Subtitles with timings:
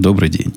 [0.00, 0.52] Добрый день.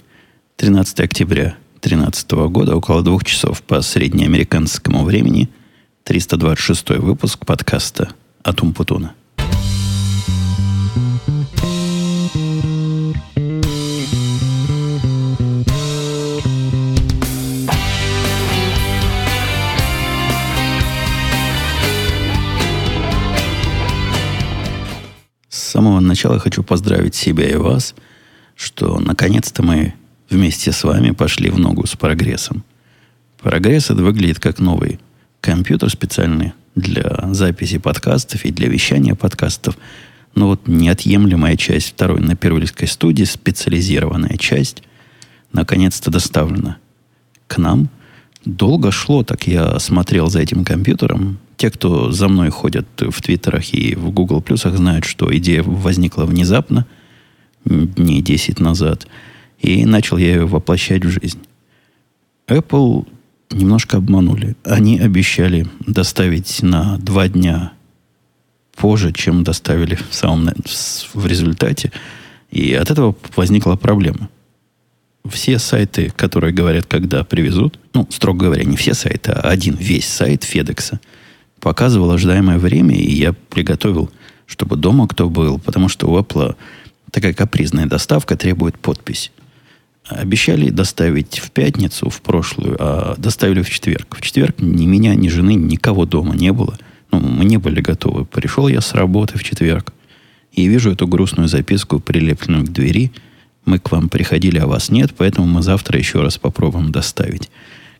[0.55, 5.47] 13 октября 2013 года, около двух часов по среднеамериканскому времени,
[6.05, 8.09] 326 выпуск подкаста
[8.41, 9.13] «Атум Путуна».
[25.47, 27.93] С самого начала хочу поздравить себя и вас,
[28.57, 29.93] что наконец-то мы
[30.29, 32.63] вместе с вами пошли в ногу с прогрессом.
[33.39, 34.99] Прогресс это выглядит как новый
[35.39, 39.77] компьютер специальный для записи подкастов и для вещания подкастов.
[40.35, 44.83] Но вот неотъемлемая часть второй на Первильской студии, специализированная часть,
[45.53, 46.77] наконец-то доставлена
[47.47, 47.89] к нам.
[48.43, 51.39] Долго шло, так я смотрел за этим компьютером.
[51.57, 56.25] Те, кто за мной ходят в Твиттерах и в Google Плюсах, знают, что идея возникла
[56.25, 56.85] внезапно,
[57.67, 59.07] дней 10 назад–
[59.59, 61.39] и начал я ее воплощать в жизнь.
[62.47, 63.07] Apple
[63.51, 64.55] немножко обманули.
[64.63, 67.73] Они обещали доставить на два дня
[68.75, 70.49] позже, чем доставили в самом
[71.13, 71.91] в результате.
[72.51, 74.29] И от этого возникла проблема.
[75.25, 80.07] Все сайты, которые говорят, когда привезут, ну, строго говоря, не все сайты, а один весь
[80.07, 81.01] сайт Федекса,
[81.59, 84.09] показывал ожидаемое время, и я приготовил,
[84.45, 86.55] чтобы дома кто был, потому что у Apple
[87.11, 89.31] такая капризная доставка требует подпись.
[90.07, 94.15] Обещали доставить в пятницу, в прошлую, а доставили в четверг.
[94.15, 96.77] В четверг ни меня, ни жены, никого дома не было.
[97.11, 98.25] Ну, мы не были готовы.
[98.25, 99.93] Пришел я с работы в четверг
[100.53, 103.11] и вижу эту грустную записку, прилепленную к двери.
[103.65, 107.49] Мы к вам приходили, а вас нет, поэтому мы завтра еще раз попробуем доставить.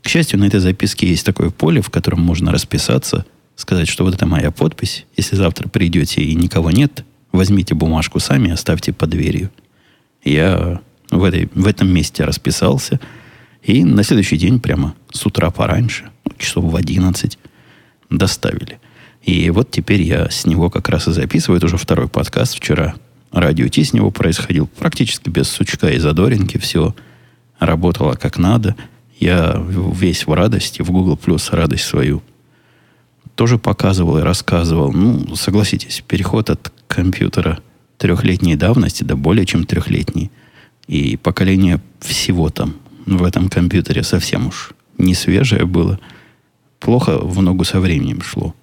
[0.02, 4.14] К счастью, на этой записке есть такое поле, в котором можно расписаться, сказать, что вот
[4.14, 5.05] это моя подпись.
[5.17, 7.03] Если завтра придете и никого нет,
[7.38, 9.52] возьмите бумажку сами оставьте под дверью.
[10.23, 12.99] Я в, этой, в этом месте расписался.
[13.63, 17.38] И на следующий день, прямо с утра пораньше, ну, часов в 11,
[18.09, 18.80] доставили.
[19.21, 21.58] И вот теперь я с него как раз и записываю.
[21.58, 22.55] Это уже второй подкаст.
[22.55, 22.95] Вчера
[23.31, 26.58] радио Ти с него происходил практически без сучка и задоринки.
[26.58, 26.95] Все
[27.59, 28.75] работало как надо.
[29.19, 29.61] Я
[29.93, 32.21] весь в радости, в Google Plus радость свою
[33.36, 34.92] тоже показывал и рассказывал.
[34.92, 37.59] Ну, согласитесь, переход от компьютера
[37.98, 40.31] трехлетней давности до более чем трехлетней–
[40.87, 42.75] и поколение всего там
[43.05, 45.99] в этом компьютере совсем уж не свежее было.
[46.80, 48.55] Плохо в ногу со временем шло.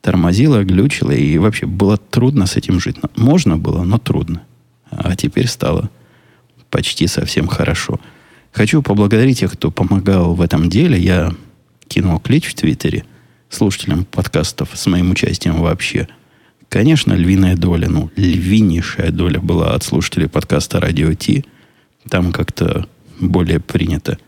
[0.00, 2.96] Тормозило, глючило, и вообще было трудно с этим жить.
[3.16, 4.42] Можно было, но трудно.
[4.90, 5.90] А теперь стало
[6.70, 8.00] почти совсем хорошо.
[8.52, 10.98] Хочу поблагодарить тех, кто помогал в этом деле.
[10.98, 11.34] Я
[11.88, 13.04] кинул клич в Твиттере
[13.48, 16.08] слушателям подкастов с моим участием вообще–
[16.70, 21.44] Конечно, львиная доля, ну, львинейшая доля была от слушателей подкаста «Радио Ти».
[22.08, 22.86] Там как-то
[23.18, 24.18] более принято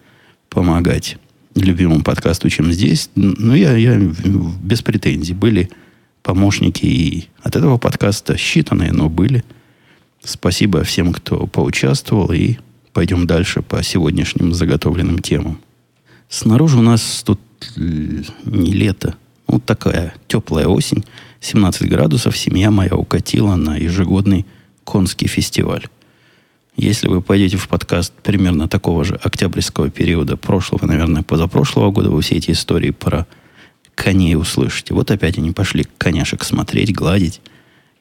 [0.50, 1.18] помогать
[1.54, 3.10] любимому подкасту, чем здесь.
[3.14, 5.34] Ну, я, я без претензий.
[5.34, 5.70] Были
[6.24, 9.44] помощники и от этого подкаста считанные, но были.
[10.24, 12.32] Спасибо всем, кто поучаствовал.
[12.32, 12.56] И
[12.92, 15.60] пойдем дальше по сегодняшним заготовленным темам.
[16.28, 17.38] Снаружи у нас тут
[17.76, 19.14] не лето.
[19.46, 21.04] Вот такая теплая осень.
[21.42, 24.46] 17 градусов семья моя укатила на ежегодный
[24.84, 25.88] конский фестиваль.
[26.76, 32.22] Если вы пойдете в подкаст примерно такого же октябрьского периода прошлого, наверное, позапрошлого года, вы
[32.22, 33.26] все эти истории про
[33.96, 34.94] коней услышите.
[34.94, 37.40] Вот опять они пошли коняшек смотреть, гладить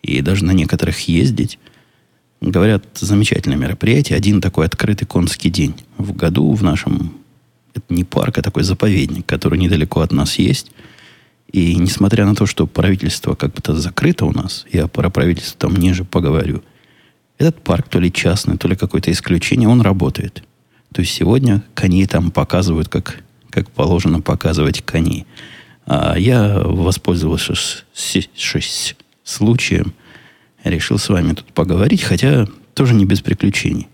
[0.03, 1.57] и даже на некоторых ездить.
[2.41, 4.17] Говорят, замечательное мероприятие.
[4.17, 7.17] Один такой открытый конский день в году в нашем...
[7.73, 10.71] Это не парк, а такой заповедник, который недалеко от нас есть–
[11.51, 15.75] и несмотря на то, что правительство как бы-то закрыто у нас, я про правительство там
[15.75, 16.63] ниже поговорю,
[17.37, 20.43] этот парк то ли частный, то ли какое-то исключение, он работает.
[20.93, 25.25] То есть сегодня коней там показывают, как, как положено показывать коней.
[25.85, 27.85] А я, воспользовавшись
[29.23, 29.93] случаем,
[30.63, 33.87] решил с вами тут поговорить, хотя тоже не без приключений.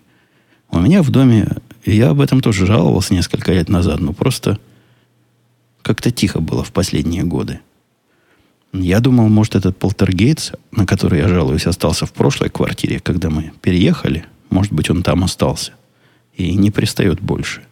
[0.70, 1.48] У меня в доме,
[1.86, 4.60] я об этом тоже жаловался несколько лет назад, но просто
[5.82, 7.60] как-то тихо было в последние годы.
[8.74, 13.52] Я думал, может, этот полтергейтс, на который я жалуюсь, остался в прошлой квартире, когда мы
[13.62, 14.26] переехали.
[14.50, 15.74] Может быть, он там остался.
[16.36, 17.64] И не пристает больше.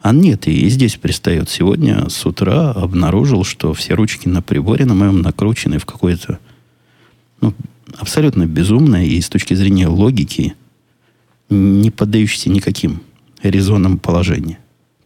[0.00, 1.50] А нет, и здесь пристает.
[1.50, 6.38] Сегодня с утра обнаружил, что все ручки на приборе на моем накручены в какое-то
[7.40, 7.54] ну,
[7.98, 10.54] абсолютно безумное и с точки зрения логики
[11.50, 13.02] не поддающееся никаким
[13.42, 14.58] резонам положение.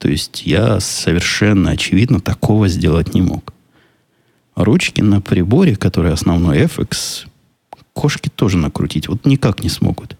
[0.04, 3.54] То есть я совершенно очевидно такого сделать не мог.
[4.54, 7.26] Ручки на приборе, который основной FX,
[7.94, 10.18] кошки тоже накрутить вот никак не смогут.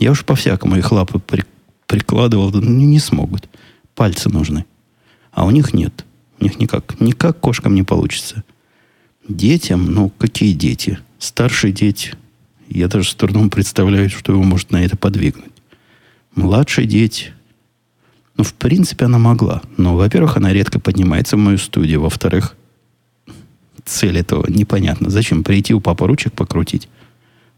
[0.00, 1.44] Я уж по-всякому их лапы при,
[1.86, 3.48] прикладывал, ну, не смогут.
[3.94, 4.64] Пальцы нужны.
[5.30, 6.04] А у них нет.
[6.40, 6.98] У них никак.
[6.98, 8.42] Никак кошкам не получится.
[9.28, 10.98] Детям, ну, какие дети?
[11.20, 12.14] Старшие дети.
[12.68, 15.52] Я даже с трудом представляю, что его может на это подвигнуть.
[16.34, 17.32] Младшие дети.
[18.40, 19.60] Ну, в принципе, она могла.
[19.76, 22.00] Но, во-первых, она редко поднимается в мою студию.
[22.00, 22.56] Во-вторых,
[23.84, 25.10] цель этого непонятна.
[25.10, 26.88] Зачем прийти у папы ручек покрутить?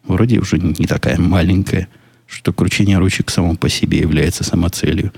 [0.03, 1.87] Вроде уже не такая маленькая,
[2.27, 5.13] что кручение ручек само по себе является самоцелью.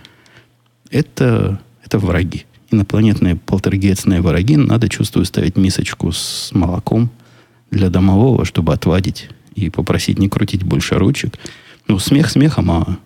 [0.91, 2.45] Это, это враги.
[2.71, 4.59] Инопланетные полтергейцные враги.
[4.59, 7.09] Надо, чувствую, ставить мисочку с молоком
[7.71, 11.39] для домового, чтобы отвадить и попросить не крутить больше ручек.
[11.89, 12.99] Ну, смех смехом, а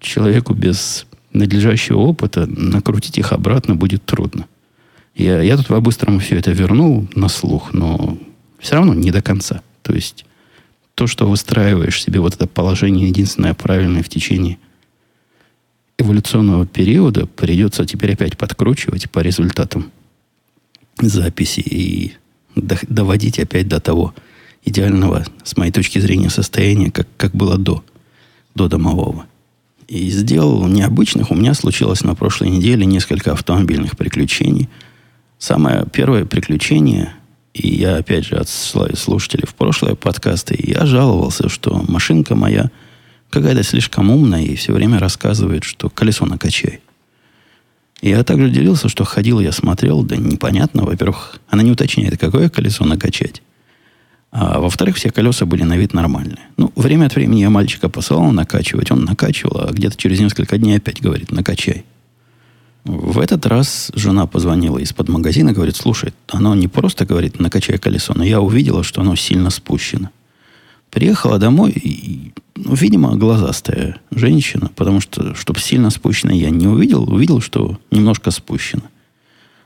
[0.00, 1.05] человеку без
[1.36, 4.46] надлежащего опыта накрутить их обратно будет трудно.
[5.14, 8.18] Я, я тут по-быстрому все это вернул на слух, но
[8.58, 9.62] все равно не до конца.
[9.82, 10.26] То есть
[10.94, 14.58] то, что выстраиваешь себе вот это положение единственное правильное в течение
[15.98, 19.90] эволюционного периода, придется теперь опять подкручивать по результатам
[21.00, 22.12] записи и
[22.54, 24.14] доводить опять до того
[24.64, 27.84] идеального, с моей точки зрения, состояния, как, как было до,
[28.54, 29.26] до домового.
[29.88, 31.30] И сделал необычных.
[31.30, 34.68] У меня случилось на прошлой неделе несколько автомобильных приключений–
[35.38, 37.12] Самое первое приключение,
[37.52, 42.70] и я опять же отсылаю слушателей в прошлые подкасты, я жаловался, что машинка моя
[43.28, 46.80] какая-то слишком умная и все время рассказывает, что колесо накачай.
[48.00, 50.84] Я также делился, что ходил, я смотрел, да непонятно.
[50.84, 53.42] Во-первых, она не уточняет, какое колесо накачать.
[54.38, 56.40] А во-вторых, все колеса были на вид нормальные.
[56.58, 60.76] Ну, время от времени я мальчика посылал накачивать, он накачивал, а где-то через несколько дней
[60.76, 61.86] опять говорит, накачай.
[62.84, 68.12] В этот раз жена позвонила из-под магазина, говорит, слушай, оно не просто говорит, накачай колесо,
[68.14, 70.10] но я увидела, что оно сильно спущено.
[70.90, 77.10] Приехала домой, и, ну, видимо, глазастая женщина, потому что, чтобы сильно спущено я не увидел,
[77.10, 78.82] увидел, что немножко спущено.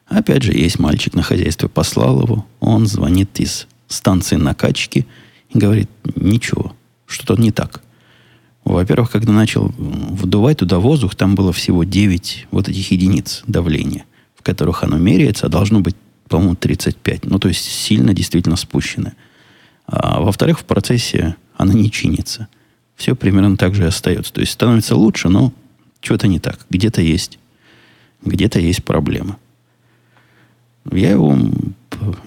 [0.06, 5.06] Опять же, есть мальчик на хозяйстве, послал его, он звонит из станции накачки
[5.50, 6.74] и говорит, ничего,
[7.06, 7.82] что-то не так.
[8.64, 14.04] Во-первых, когда начал вдувать туда воздух, там было всего 9 вот этих единиц давления,
[14.36, 15.96] в которых оно меряется, а должно быть,
[16.28, 17.24] по-моему, 35.
[17.24, 19.12] Ну, то есть сильно действительно спущено.
[19.86, 22.48] А во-вторых, в процессе оно не чинится.
[22.94, 24.32] Все примерно так же и остается.
[24.32, 25.52] То есть становится лучше, но
[26.00, 26.66] что-то не так.
[26.70, 27.38] Где-то есть,
[28.24, 29.38] где-то есть проблема.
[30.92, 31.36] Я его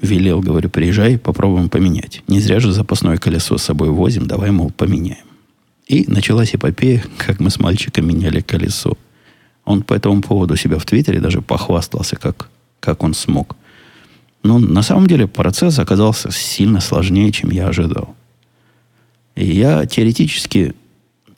[0.02, 2.24] велел, говорю, приезжай, попробуем поменять.
[2.28, 5.26] Не зря же запасное колесо с собой возим, давай, мол, поменяем.
[5.88, 8.98] И началась эпопея, как мы с мальчиком меняли колесо.
[9.66, 12.50] Он по этому поводу себя в Твиттере даже похвастался, как,
[12.80, 13.56] как он смог.
[14.44, 18.16] Но на самом деле процесс оказался сильно сложнее, чем я ожидал.
[19.36, 20.74] И я теоретически,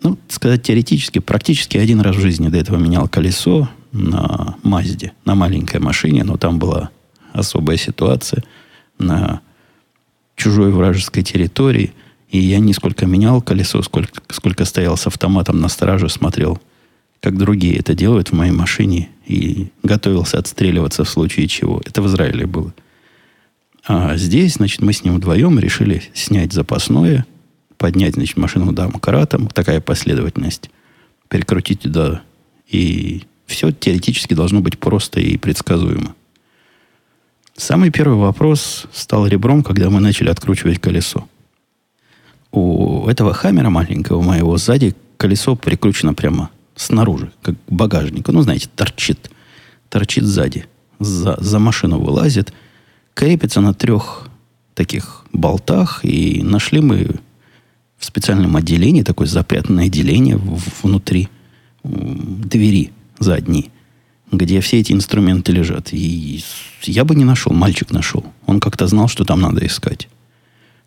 [0.01, 5.35] ну, сказать теоретически, практически один раз в жизни до этого менял колесо на Мазде, на
[5.35, 6.89] маленькой машине, но там была
[7.35, 8.43] особая ситуация
[8.97, 9.41] на
[10.35, 11.93] чужой вражеской территории–
[12.35, 16.59] и я не сколько менял колесо, сколько, сколько стоял с автоматом на страже, смотрел,
[17.21, 21.81] как другие это делают в моей машине, и готовился отстреливаться в случае чего.
[21.85, 22.73] Это в Израиле было.
[23.87, 27.25] А здесь, значит, мы с ним вдвоем решили снять запасное,
[27.77, 30.69] поднять, значит, машину домкратом, такая последовательность,
[31.29, 32.21] перекрутить туда,
[32.67, 36.15] и все теоретически должно быть просто и предсказуемо.
[37.57, 41.27] Самый первый вопрос стал ребром, когда мы начали откручивать колесо
[42.55, 48.27] у этого хаммера маленького моего сзади колесо прикручено прямо снаружи, как багажник.
[48.27, 49.29] Ну, знаете, торчит.
[49.89, 50.65] Торчит сзади.
[50.99, 52.53] За, за машину вылазит.
[53.13, 54.29] Крепится на трех
[54.73, 56.03] таких болтах.
[56.03, 57.15] И нашли мы
[57.97, 60.39] в специальном отделении, такое запрятанное отделение
[60.83, 61.29] внутри
[61.83, 63.71] двери задней,
[64.37, 65.93] где все эти инструменты лежат.
[65.93, 66.43] И
[66.83, 68.25] я бы не нашел, мальчик нашел.
[68.45, 70.07] Он как-то знал, что там надо искать.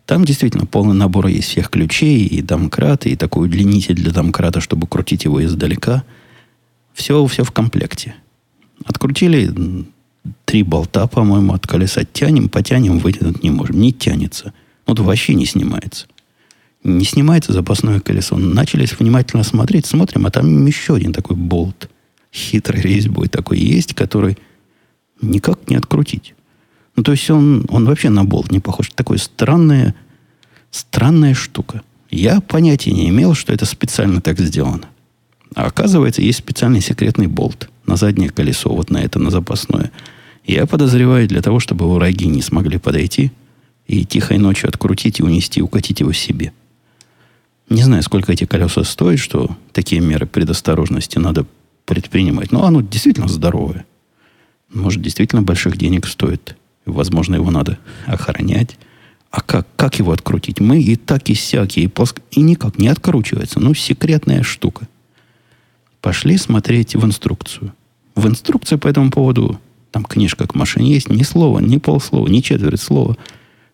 [0.05, 4.87] Там действительно полный набор есть всех ключей, и домкраты, и такой удлинитель для домкрата, чтобы
[4.87, 6.03] крутить его издалека.
[6.93, 8.15] Все, все в комплекте.
[8.85, 9.85] Открутили
[10.45, 12.03] три болта, по-моему, от колеса.
[12.11, 13.79] Тянем, потянем, вытянуть не можем.
[13.79, 14.53] Не тянется.
[14.87, 16.07] Вот вообще не снимается.
[16.83, 18.37] Не снимается запасное колесо.
[18.37, 21.89] Начали внимательно смотреть, смотрим, а там еще один такой болт.
[22.31, 24.37] Хитрый резьбой такой есть, который
[25.21, 26.35] никак не открутить.
[26.95, 28.89] Ну, то есть он, он вообще на болт не похож.
[28.93, 29.95] Такое странная,
[30.71, 31.81] странная штука.
[32.09, 34.87] Я понятия не имел, что это специально так сделано.
[35.55, 39.91] А оказывается, есть специальный секретный болт на заднее колесо, вот на это, на запасное.
[40.45, 43.31] Я подозреваю, для того, чтобы враги не смогли подойти
[43.87, 46.53] и тихой ночью открутить и унести, укатить его себе.
[47.69, 51.45] Не знаю, сколько эти колеса стоят, что такие меры предосторожности надо
[51.89, 52.51] предпринимать.
[52.51, 53.83] Но оно действительно здоровое.
[54.71, 56.55] Может, действительно больших денег стоит.
[56.85, 58.77] Возможно, его надо охранять.
[59.31, 60.59] А как, как его открутить?
[60.59, 62.19] Мы и так, и всякие, и, плоск...
[62.29, 63.59] и никак не откручивается.
[63.59, 64.87] Ну, секретная штука.
[65.99, 67.73] Пошли смотреть в инструкцию.
[68.13, 72.41] В инструкции по этому поводу, там книжка к машине есть, ни слова, ни полслова, ни
[72.41, 73.17] четверть слова–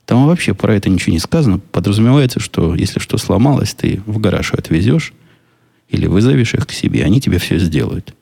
[0.05, 1.59] там вообще про это ничего не сказано.
[1.71, 5.13] Подразумевается, что если что сломалось, ты в гараж отвезешь
[5.89, 8.13] или вызовешь их к себе, они тебе все сделают.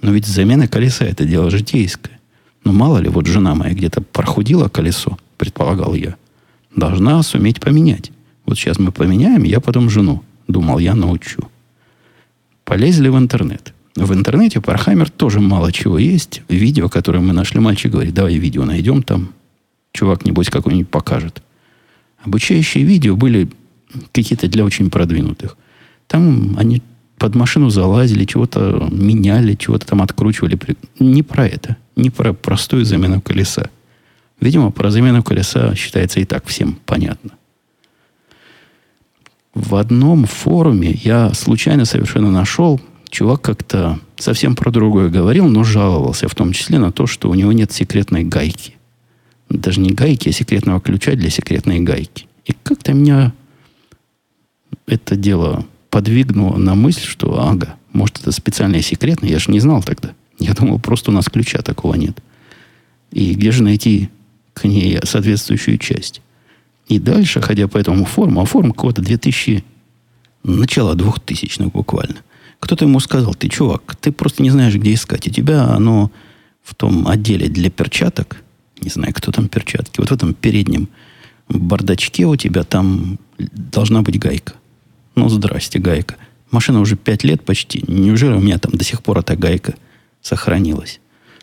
[0.00, 2.18] Но ведь замена колеса– это дело житейское.
[2.64, 6.16] Ну, мало ли, вот жена моя где-то прохудила колесо, предполагал я.
[6.74, 8.12] Должна суметь поменять.
[8.46, 11.42] Вот сейчас мы поменяем, я потом жену, думал, я научу.
[12.64, 13.74] Полезли в интернет.
[13.96, 16.42] В интернете про тоже мало чего есть.
[16.48, 19.32] Видео, которое мы нашли, мальчик говорит, давай видео найдем там,
[19.92, 21.42] Чувак, небось, какой-нибудь покажет.
[22.24, 23.48] Обучающие видео были
[24.12, 25.56] какие-то для очень продвинутых.
[26.06, 26.82] Там они
[27.18, 30.58] под машину залазили, чего-то меняли, чего-то там откручивали.
[30.98, 31.76] Не про это.
[31.96, 33.70] Не про простую замену колеса.
[34.40, 37.32] Видимо, про замену колеса считается и так всем понятно.
[39.54, 46.28] В одном форуме я случайно совершенно нашел, чувак как-то совсем про другое говорил, но жаловался
[46.28, 48.78] в том числе на то, что у него нет секретной гайки
[49.48, 52.26] даже не гайки, а секретного ключа для секретной гайки.
[52.44, 53.32] И как-то меня
[54.86, 55.64] это дело
[55.98, 60.10] подвигнуло на мысль, что ага, может это специальное секретное, я же не знал тогда.
[60.38, 62.22] Я думал, просто у нас ключа такого нет.
[63.10, 64.08] И где же найти
[64.54, 66.22] к ней соответствующую часть?
[66.86, 69.64] И дальше, ходя по этому форуму, а форум какого-то 2000,
[70.44, 72.18] начало 2000-х буквально,
[72.60, 75.26] кто-то ему сказал, ты, чувак, ты просто не знаешь, где искать.
[75.26, 76.12] У тебя оно
[76.62, 78.42] в том отделе для перчаток–
[78.80, 80.00] не знаю, кто там перчатки.
[80.00, 80.88] Вот в этом переднем
[81.48, 84.54] бардачке у тебя там должна быть гайка.
[85.18, 86.14] Ну, здрасте, гайка.
[86.52, 87.82] Машина уже пять лет почти.
[87.88, 89.74] Неужели у меня там до сих пор эта гайка
[90.22, 91.00] сохранилась?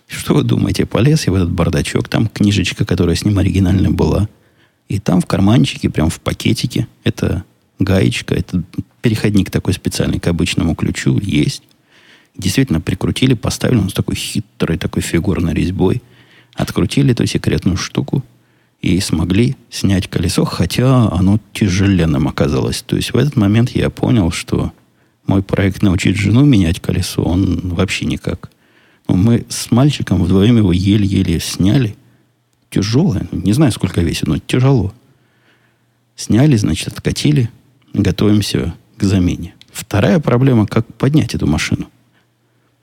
[0.08, 0.86] Что вы думаете?
[0.86, 2.08] Полез я в этот бардачок.
[2.08, 4.30] Там книжечка, которая с ним оригинально была.
[4.88, 7.44] И там в карманчике, прям в пакетике, это
[7.80, 8.64] гаечка, это
[9.02, 11.64] переходник такой специальный к обычному ключу есть.
[12.38, 16.02] Действительно прикрутили, поставили он с такой хитрой, такой фигурной резьбой–
[16.56, 18.24] открутили эту секретную штуку
[18.86, 22.84] и смогли снять колесо, хотя оно тяжеленным оказалось.
[22.84, 24.72] То есть в этот момент я понял, что
[25.26, 28.52] мой проект научить жену менять колесо, он вообще никак.
[29.08, 31.96] Ну, мы с мальчиком вдвоем его еле-еле сняли.
[32.70, 34.94] Тяжелое, не знаю, сколько весит, но тяжело.
[36.16, 37.50] Сняли, значит, откатили,
[37.94, 39.56] готовимся к замене.
[39.72, 41.90] Вторая проблема, как поднять эту машину.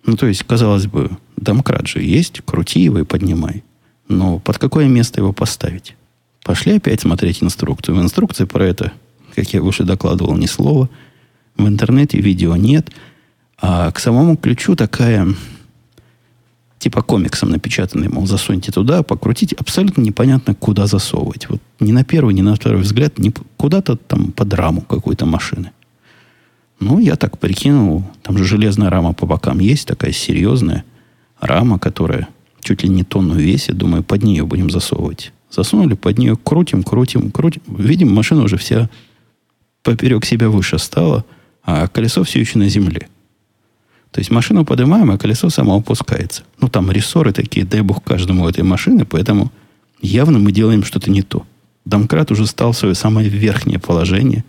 [0.05, 3.63] Ну, то есть, казалось бы, домкрат же есть, крути его и поднимай.
[4.13, 5.97] Но под какое место его поставить?
[6.45, 7.97] Пошли опять смотреть инструкцию.
[7.97, 8.93] В инструкции про это,
[9.35, 10.91] как я выше докладывал, ни слова.
[11.57, 12.91] В интернете видео нет.
[13.59, 15.29] А к самому ключу такая,
[16.79, 19.57] типа комиксом напечатанный, мол, засуньте туда, покрутите.
[19.59, 21.49] Абсолютно непонятно, куда засовывать.
[21.49, 25.71] Вот ни на первый, ни на второй взгляд, ни куда-то там под раму какой-то машины.
[26.81, 30.85] Ну, я так прикинул, там же железная рама по бокам есть, такая серьезная
[31.41, 32.29] рама, которая
[32.63, 33.77] чуть ли не тонну весит.
[33.77, 35.33] Думаю, под нее будем засовывать.
[35.51, 37.63] Засунули под нее, крутим, крутим, крутим.
[37.67, 38.89] Видим, машина уже вся
[39.83, 41.25] поперек себя выше стала,
[41.63, 43.09] а колесо все еще на земле.
[44.11, 46.45] То есть машину поднимаем, а колесо само опускается.
[46.61, 49.51] Ну, там рессоры такие, дай бог каждому этой машины, поэтому
[50.01, 51.47] явно мы делаем что-то не то.
[51.85, 54.45] Домкрат уже стал в свое самое верхнее положение,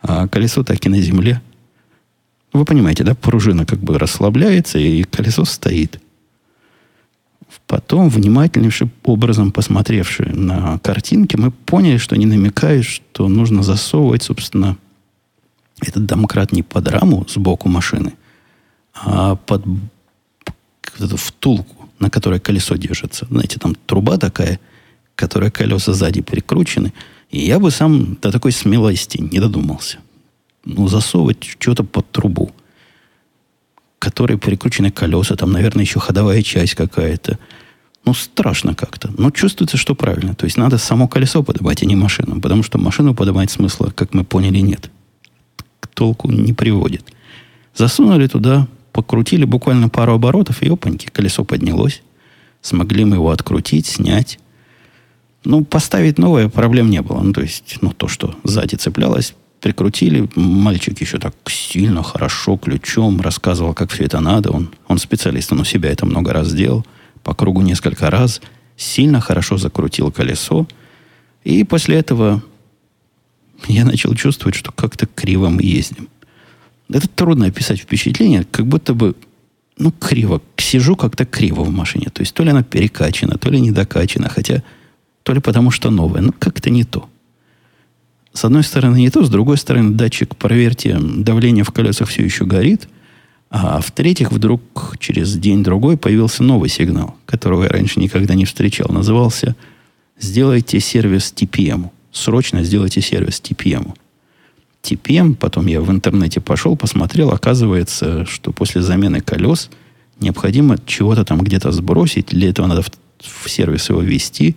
[0.00, 1.40] а колесо так и на земле–
[2.52, 6.00] вы понимаете, да, пружина как бы расслабляется, и колесо стоит.
[7.66, 14.76] Потом, внимательнейшим образом посмотревши на картинки, мы поняли, что они намекают, что нужно засовывать, собственно,
[15.80, 18.14] этот домкрат не под раму сбоку машины,
[18.94, 19.64] а под
[20.98, 23.26] эту втулку, на которой колесо держится.
[23.30, 24.60] Знаете, там труба такая,
[25.14, 26.92] которая колеса сзади прикручены.
[27.30, 29.98] И я бы сам до такой смелости не додумался
[30.64, 32.52] ну, засовывать что-то под трубу,
[34.02, 37.38] которой прикручены колеса, там, наверное, еще ходовая часть какая-то.
[38.04, 39.12] Ну, страшно как-то.
[39.16, 40.34] Но чувствуется, что правильно.
[40.34, 42.40] То есть надо само колесо подавать, а не машину.
[42.40, 44.90] Потому что машину подавать смысла, как мы поняли, нет.
[45.78, 47.12] К толку не приводит.
[47.76, 52.02] Засунули туда, покрутили буквально пару оборотов, и опаньки, колесо поднялось.
[52.60, 54.40] Смогли мы его открутить, снять.
[55.44, 57.20] Ну, поставить новое проблем не было.
[57.20, 60.28] Ну, то есть, ну, то, что сзади цеплялось, прикрутили.
[60.34, 64.50] Мальчик еще так сильно, хорошо, ключом рассказывал, как все это надо.
[64.50, 66.84] Он, он специалист, он у себя это много раз делал.
[67.22, 68.42] По кругу несколько раз.
[68.76, 70.66] Сильно хорошо закрутил колесо.
[71.44, 72.42] И после этого
[73.68, 76.08] я начал чувствовать, что как-то криво мы ездим.
[76.90, 79.14] Это трудно описать впечатление, как будто бы,
[79.78, 80.42] ну, криво.
[80.56, 82.08] Сижу как-то криво в машине.
[82.12, 84.62] То есть, то ли она перекачана, то ли недокачана, хотя,
[85.22, 86.20] то ли потому что новая.
[86.20, 87.08] Ну, как-то не то.
[88.32, 92.44] С одной стороны не то, с другой стороны датчик, проверьте, давление в колесах все еще
[92.44, 92.88] горит,
[93.50, 94.62] а в-третьих, вдруг
[94.98, 98.88] через день-другой появился новый сигнал, которого я раньше никогда не встречал.
[98.90, 99.54] Назывался
[100.18, 101.90] «Сделайте сервис TPM».
[102.12, 103.94] Срочно сделайте сервис TPM.
[104.82, 109.70] TPM, потом я в интернете пошел, посмотрел, оказывается, что после замены колес
[110.18, 114.56] необходимо чего-то там где-то сбросить, для этого надо в, в сервис его ввести,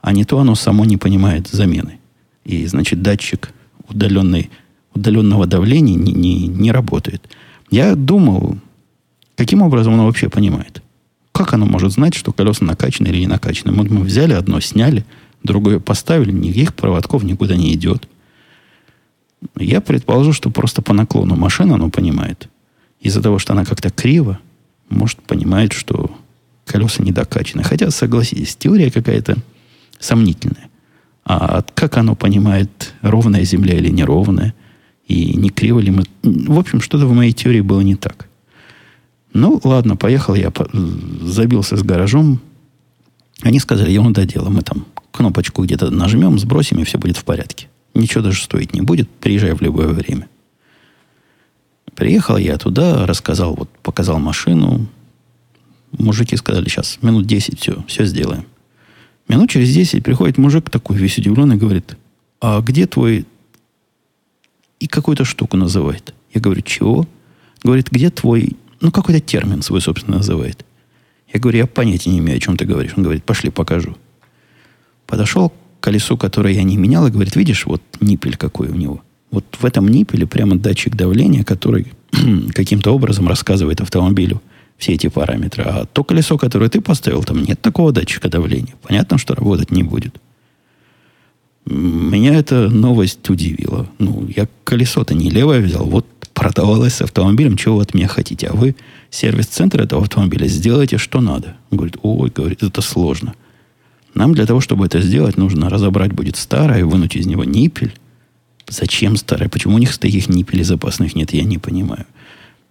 [0.00, 1.98] а не то оно само не понимает замены.
[2.44, 3.52] И, значит, датчик
[3.88, 4.50] удаленный,
[4.94, 7.28] удаленного давления не, не, не работает.
[7.70, 8.58] Я думал,
[9.36, 10.82] каким образом оно вообще понимает?
[11.32, 13.72] Как оно может знать, что колеса накачаны или не накачаны?
[13.72, 15.04] Вот мы взяли одно, сняли,
[15.42, 18.08] другое поставили, никаких проводков никуда не идет.
[19.58, 22.48] Я предположу, что просто по наклону машины оно понимает.
[23.00, 24.38] Из-за того, что она как-то криво,
[24.88, 26.14] может, понимает, что
[26.64, 27.64] колеса не докачаны.
[27.64, 29.38] Хотя, согласитесь, теория какая-то
[29.98, 30.68] сомнительная.
[31.24, 34.54] А как оно понимает, ровная земля или неровная,
[35.06, 36.04] и не криво ли мы...
[36.22, 38.28] В общем, что-то в моей теории было не так.
[39.32, 40.52] Ну, ладно, поехал я,
[41.20, 42.40] забился с гаражом.
[43.40, 47.68] Они сказали, ерунда дело, мы там кнопочку где-то нажмем, сбросим, и все будет в порядке.
[47.94, 50.28] Ничего даже стоить не будет, приезжай в любое время.
[51.94, 54.86] Приехал я туда, рассказал, вот показал машину.
[55.92, 58.46] Мужики сказали, сейчас, минут 10, все, все сделаем.
[59.28, 61.96] Минут через 10 приходит мужик такой весь удивленный, говорит,
[62.40, 63.26] а где твой...
[64.80, 66.12] И какую-то штуку называет.
[66.34, 67.06] Я говорю, чего?
[67.62, 68.56] Говорит, где твой...
[68.80, 70.64] Ну, какой-то термин свой, собственно, называет.
[71.32, 72.92] Я говорю, я понятия не имею, о чем ты говоришь.
[72.96, 73.96] Он говорит, пошли, покажу.
[75.06, 79.02] Подошел к колесу, которое я не менял, и говорит, видишь, вот ниппель какой у него.
[79.30, 81.92] Вот в этом ниппеле прямо датчик давления, который
[82.54, 84.42] каким-то образом рассказывает автомобилю,
[84.82, 85.62] все эти параметры.
[85.62, 88.74] А то колесо, которое ты поставил, там нет такого датчика давления.
[88.82, 90.20] Понятно, что работать не будет.
[91.64, 93.88] Меня эта новость удивила.
[94.00, 95.84] Ну, я колесо-то не левое взял.
[95.84, 98.48] Вот продавалось с автомобилем, чего вы от меня хотите.
[98.48, 98.74] А вы
[99.10, 101.54] сервис-центр этого автомобиля сделайте, что надо.
[101.70, 103.34] Он говорит, ой, говорит, это сложно.
[104.14, 107.94] Нам для того, чтобы это сделать, нужно разобрать будет старое, вынуть из него ниппель.
[108.68, 109.48] Зачем старое?
[109.48, 112.06] Почему у них таких ниппелей запасных нет, я не понимаю.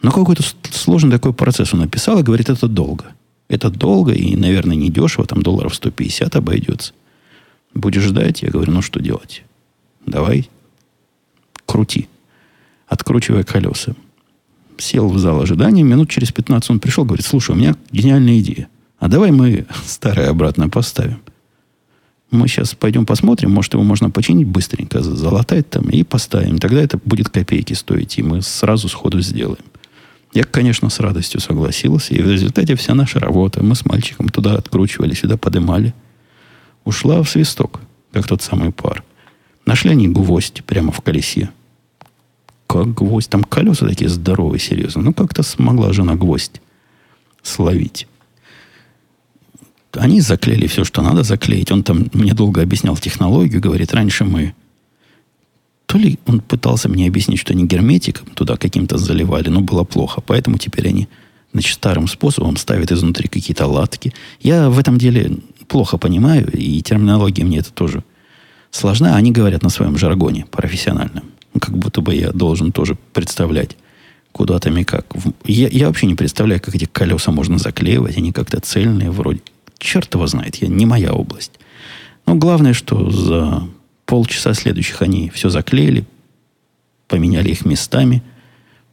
[0.01, 3.05] Но какой-то сложный такой процесс он написал и говорит, это долго.
[3.47, 6.93] Это долго и, наверное, не дешево, там долларов 150 обойдется.
[7.73, 8.41] Будешь ждать?
[8.41, 9.43] Я говорю, ну что делать?
[10.05, 10.49] Давай,
[11.65, 12.07] крути.
[12.87, 13.93] Откручивая колеса.
[14.77, 18.67] Сел в зал ожидания, минут через 15 он пришел, говорит, слушай, у меня гениальная идея.
[18.97, 21.19] А давай мы старое обратно поставим.
[22.31, 26.59] Мы сейчас пойдем посмотрим, может, его можно починить быстренько, залатать там и поставим.
[26.59, 29.63] Тогда это будет копейки стоить, и мы сразу сходу сделаем.
[30.33, 34.55] Я, конечно, с радостью согласился, и в результате вся наша работа, мы с мальчиком туда
[34.55, 35.93] откручивали, сюда подымали,
[36.85, 37.81] ушла в свисток,
[38.13, 39.03] как тот самый пар.
[39.65, 41.49] Нашли они гвоздь прямо в колесе.
[42.67, 43.29] Как гвоздь?
[43.29, 45.01] Там колеса такие здоровые, серьезно.
[45.01, 46.61] Ну, как-то смогла жена гвоздь
[47.43, 48.07] словить.
[49.91, 51.71] Они заклеили все, что надо заклеить.
[51.71, 54.55] Он там мне долго объяснял технологию, говорит, раньше мы
[55.91, 60.21] то ли он пытался мне объяснить, что они герметиком туда каким-то заливали, но было плохо.
[60.25, 61.09] Поэтому теперь они
[61.51, 64.13] значит, старым способом ставят изнутри какие-то латки.
[64.39, 68.05] Я в этом деле плохо понимаю, и терминология мне это тоже
[68.69, 69.17] сложна.
[69.17, 71.25] Они говорят на своем жаргоне профессиональном.
[71.59, 73.75] Как будто бы я должен тоже представлять
[74.31, 75.13] куда там и как.
[75.43, 78.17] Я, я вообще не представляю, как эти колеса можно заклеивать.
[78.17, 79.41] Они как-то цельные вроде.
[79.77, 81.59] Черт его знает, я, не моя область.
[82.25, 83.67] Но главное, что за
[84.11, 86.05] полчаса следующих они все заклеили,
[87.07, 88.21] поменяли их местами,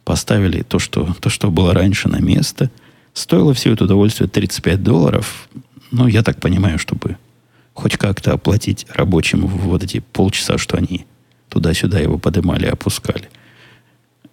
[0.05, 2.71] поставили то, что, то, что было раньше, на место.
[3.13, 5.49] Стоило все это удовольствие 35 долларов.
[5.91, 7.17] Ну, я так понимаю, чтобы
[7.73, 11.05] хоть как-то оплатить рабочим вот эти полчаса, что они
[11.49, 13.27] туда-сюда его поднимали и опускали.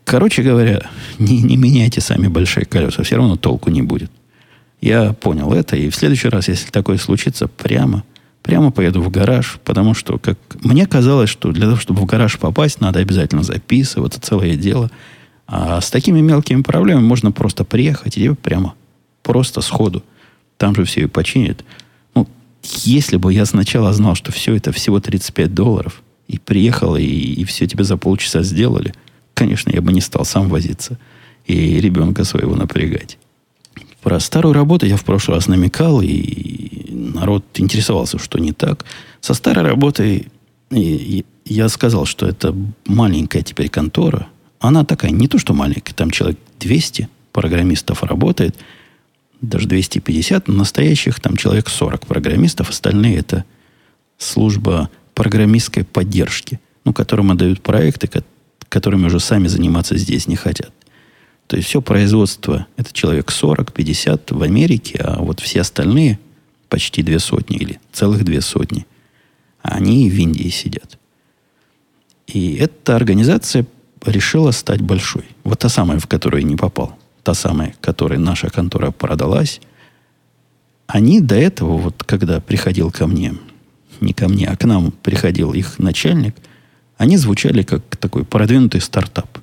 [0.05, 4.13] Короче говоря, не, не меняйте сами большие колеса, все равно толку не будет.
[4.81, 8.05] Я понял это, и в следующий раз, если такое случится, прямо–
[8.47, 12.39] прямо поеду в гараж, потому что, как мне казалось, что для того, чтобы в гараж
[12.39, 14.89] попасть, надо обязательно записываться, целое дело.
[15.49, 18.75] А с такими мелкими проблемами можно просто приехать и прямо
[19.25, 20.05] просто сходу.
[20.59, 21.65] Там же все и починят.
[22.15, 22.29] Ну,
[22.63, 27.45] если бы я сначала знал, что все это всего 35 долларов, и приехал, и, и
[27.45, 28.95] все тебе за полчаса сделали,
[29.35, 31.01] конечно, я бы не стал сам возиться
[31.47, 33.19] и ребенка своего напрягать.
[34.07, 38.85] Про старую работу я в прошлый раз намекал, и народ интересовался, что не так.
[39.21, 40.29] Со старой работой
[40.71, 42.55] я сказал, что это
[42.87, 44.29] маленькая теперь контора.
[44.61, 48.55] Она такая, не то что маленькая, там человек 200 программистов работает,
[49.41, 53.45] даже 250, настоящих там человек 40 программистов, остальные это
[54.19, 58.09] служба программистской поддержки, ну, которым отдают проекты,
[58.69, 60.71] которыми уже сами заниматься здесь не хотят.
[61.47, 66.19] То есть все производство, это человек 40-50 в Америке, а вот все остальные,
[66.69, 68.87] почти две сотни или целых две сотни,
[69.63, 70.99] они в Индии сидят.
[72.27, 73.67] И эта организация
[74.05, 75.25] решила стать большой.
[75.45, 76.99] Вот та самая, в которую не попал.
[77.23, 79.61] Та самая, которой наша контора продалась.
[80.87, 83.35] Они до этого, вот когда приходил ко мне,
[84.01, 86.35] не ко мне, а к нам приходил их начальник,
[86.97, 89.39] они звучали как такой продвинутый стартап.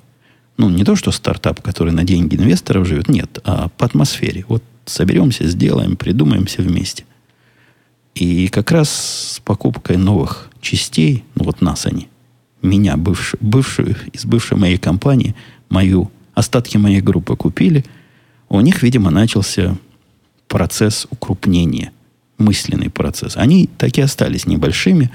[0.56, 4.44] Ну, не то, что стартап, который на деньги инвесторов живет, нет, а по атмосфере.
[4.48, 7.04] Вот соберемся, сделаем, придумаем все вместе.
[8.14, 12.08] И как раз с покупкой новых частей, ну вот нас они,
[12.62, 15.34] меня, бывшую, бывшую, из бывшей моей компании,
[15.68, 17.84] мою, остатки моей группы купили,
[18.48, 19.76] у них, видимо, начался
[20.46, 21.90] процесс укрупнения,
[22.38, 23.36] мысленный процесс.
[23.36, 25.10] Они так и остались небольшими,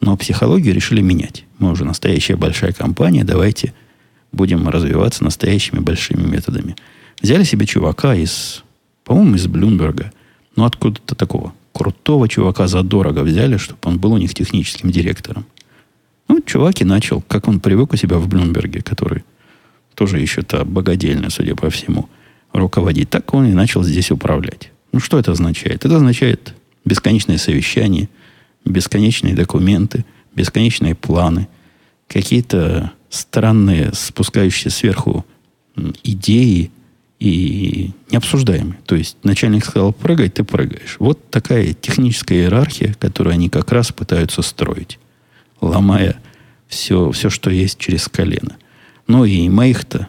[0.00, 1.44] но психологию решили менять.
[1.58, 3.74] Мы уже настоящая большая компания, давайте
[4.34, 6.76] будем развиваться настоящими большими методами.
[7.20, 8.62] Взяли себе чувака из,
[9.04, 10.12] по-моему, из Блумберга,
[10.56, 15.44] ну откуда-то такого крутого чувака задорого взяли, чтобы он был у них техническим директором.
[16.28, 19.24] Ну, чувак и начал, как он привык у себя в Блумберге, который
[19.94, 22.08] тоже еще-то богадельно, судя по всему,
[22.52, 23.10] руководить.
[23.10, 24.70] Так он и начал здесь управлять.
[24.92, 25.84] Ну, что это означает?
[25.84, 28.08] Это означает бесконечное совещание,
[28.64, 31.48] бесконечные документы, бесконечные планы,
[32.08, 35.24] какие-то странные, спускающиеся сверху
[36.02, 36.70] идеи
[37.20, 38.78] и необсуждаемые.
[38.86, 40.96] То есть начальник сказал прыгай, ты прыгаешь.
[40.98, 44.98] Вот такая техническая иерархия, которую они как раз пытаются строить
[45.60, 46.16] ломая
[46.68, 48.56] все, все, что есть через колено.
[49.06, 50.08] Ну и моих-то,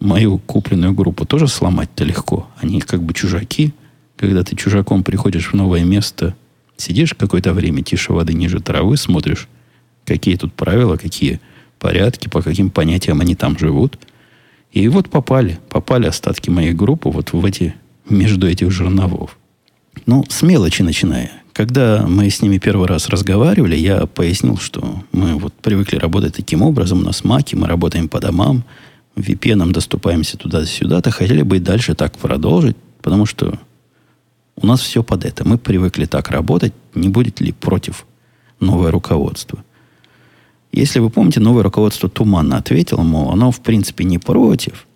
[0.00, 2.48] мою купленную группу тоже сломать-то легко.
[2.58, 3.74] Они как бы чужаки.
[4.16, 6.36] Когда ты чужаком приходишь в новое место,
[6.76, 9.48] сидишь какое-то время тише воды, ниже травы, смотришь,
[10.04, 11.40] какие тут правила, какие
[11.78, 13.98] порядки, по каким понятиям они там живут.
[14.72, 17.74] И вот попали, попали остатки моей группы вот в эти,
[18.08, 19.38] между этих жерновов.
[20.06, 21.30] Ну, с мелочи начиная.
[21.52, 26.62] Когда мы с ними первый раз разговаривали, я пояснил, что мы вот привыкли работать таким
[26.62, 28.64] образом, у нас маки, мы работаем по домам,
[29.14, 33.60] VPN доступаемся туда-сюда-то, хотели бы и дальше так продолжить, потому что
[34.56, 35.46] у нас все под это.
[35.46, 38.06] Мы привыкли так работать, не будет ли против
[38.60, 39.64] новое руководство.
[40.76, 44.86] Если вы помните, новое руководство туманно ответило, мол, оно в принципе не против–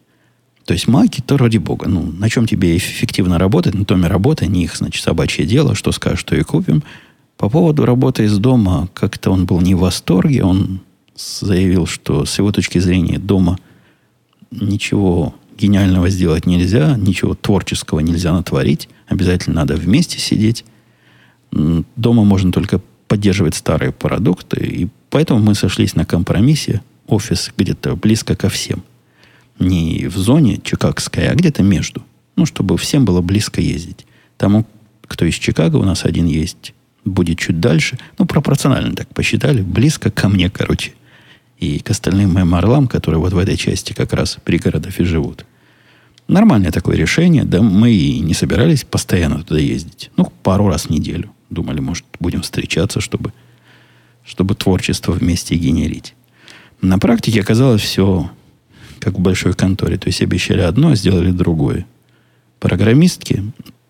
[0.69, 1.89] то есть маки, то ради бога.
[1.89, 5.75] Ну, на чем тебе эффективно работать, на том и работай, не их, значит, собачье дело,
[5.75, 6.83] что скажешь, то и купим.
[7.39, 10.81] По поводу работы из дома, как-то он был не в восторге, он
[11.17, 13.59] заявил, что с его точки зрения дома
[14.51, 20.67] ничего гениального сделать нельзя, ничего творческого нельзя натворить, обязательно надо вместе сидеть.
[21.51, 28.37] Дома можно только поддерживать старые продукты, и поэтому мы сошлись на компромиссе, офис где-то близко
[28.37, 28.85] ко всем–
[29.59, 32.03] не в зоне чикагской, а где-то между.
[32.37, 34.07] Ну, чтобы всем было близко ездить.
[34.37, 34.67] Тому,
[35.07, 37.99] кто из Чикаго, у нас один есть, будет чуть дальше.
[38.19, 39.63] Ну, пропорционально так посчитали.
[39.63, 40.93] Близко ко мне, короче.
[41.59, 45.45] И к остальным моим орлам, которые вот в этой части как раз пригородов и живут.
[46.29, 47.45] Нормальное такое решение.
[47.45, 50.11] Да мы и не собирались постоянно туда ездить.
[50.17, 51.33] Ну, пару раз в неделю.
[51.51, 53.33] Думали, может, будем встречаться, чтобы,
[54.29, 56.15] чтобы творчество вместе генерить.
[56.83, 58.31] На практике оказалось все
[59.01, 59.97] как в большой конторе.
[59.97, 61.87] То есть обещали одно, а сделали другое.
[62.61, 63.43] Программистки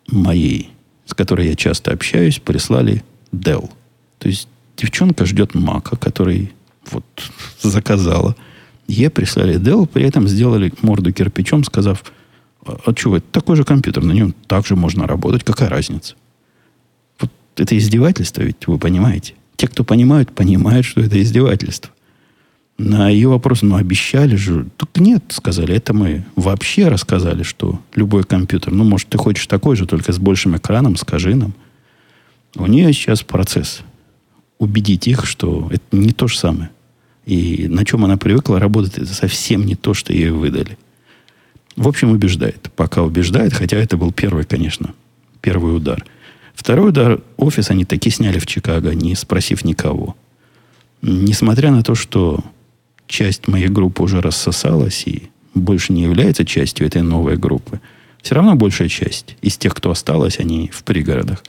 [0.07, 0.71] моей,
[1.07, 3.71] с которой я часто общаюсь, прислали Dell.
[4.19, 6.53] То есть девчонка ждет Мака, который
[6.91, 7.05] вот
[7.61, 8.37] заказала.
[8.87, 12.05] Ей прислали Dell, при этом сделали морду кирпичом, сказав,
[12.65, 16.15] а, а что, это такой же компьютер, на нем также можно работать, какая разница?
[17.19, 19.35] Вот это издевательство, ведь вы понимаете.
[19.59, 21.91] Те, кто понимают, понимают, что это издевательство.
[22.79, 24.69] На ее вопрос, ну, обещали же.
[24.77, 29.75] Так нет, сказали, это мы вообще рассказали, что любой компьютер, ну, может, ты хочешь такой
[29.75, 31.55] же, только с большим экраном, скажи нам.
[32.55, 33.81] У нее сейчас процесс
[34.59, 36.71] убедить их, что это не то же самое.
[37.27, 40.79] И на чем она привыкла работать, это совсем не то, что ей выдали.
[41.75, 42.71] В общем, убеждает.
[42.77, 44.95] Пока убеждает, хотя это был первый, конечно,
[45.41, 46.05] первый удар.
[46.59, 50.17] Второй удар, офис они таки сняли в Чикаго, не спросив никого.
[51.03, 52.45] Несмотря на то, что
[53.07, 57.81] часть моей группы уже рассосалась и больше не является частью этой новой группы,
[58.23, 61.45] все равно большая часть из тех, кто осталась, они в пригородах.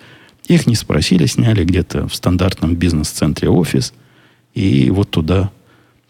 [0.48, 3.94] Их не спросили, сняли где-то в стандартном бизнес-центре офис
[4.54, 5.50] И вот туда,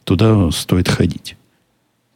[0.04, 1.38] туда стоит ходить.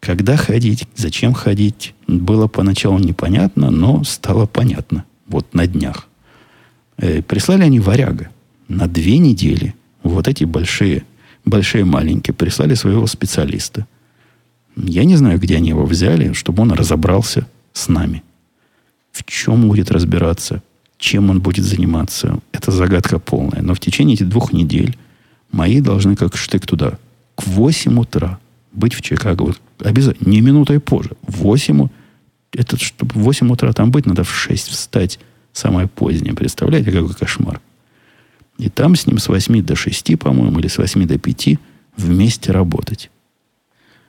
[0.02, 5.06] Когда ходить, зачем ходить, было поначалу непонятно, но стало понятно.
[5.28, 6.10] Вот на днях.
[6.98, 8.30] Э, прислали они варяга
[8.68, 9.76] на две недели.
[10.04, 11.04] Вот эти большие,
[11.46, 13.88] большие маленькие прислали своего специалиста.
[14.76, 18.24] Я не знаю, где они его взяли, чтобы он разобрался с нами.
[19.12, 20.64] В чем будет разбираться,
[20.98, 23.62] чем он будет заниматься, это загадка полная.
[23.62, 24.98] Но в течение этих двух недель
[25.52, 26.98] мои должны как штык туда.
[27.36, 28.40] К 8 утра
[28.72, 29.44] быть в Чикаго.
[29.44, 30.30] Вот обязательно.
[30.30, 31.12] Не минутой позже.
[31.28, 31.88] В 8
[32.54, 35.20] это, чтобы в 8 утра там быть, надо в 6 встать.
[35.54, 36.34] Самое позднее.
[36.34, 37.62] Представляете, какой кошмар.
[38.58, 41.60] И там с ним с 8 до 6, по-моему, или с 8 до 5
[41.96, 43.10] вместе работать.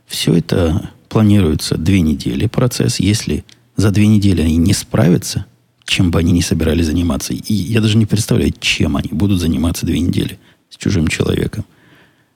[0.07, 2.99] Все это планируется две недели процесс.
[2.99, 3.45] Если
[3.77, 5.47] за две недели они не справятся,
[5.85, 9.87] чем бы они ни собирались заниматься, и я даже не представляю, чем они будут заниматься
[9.87, 10.39] две недели
[10.71, 11.65] с чужим человеком,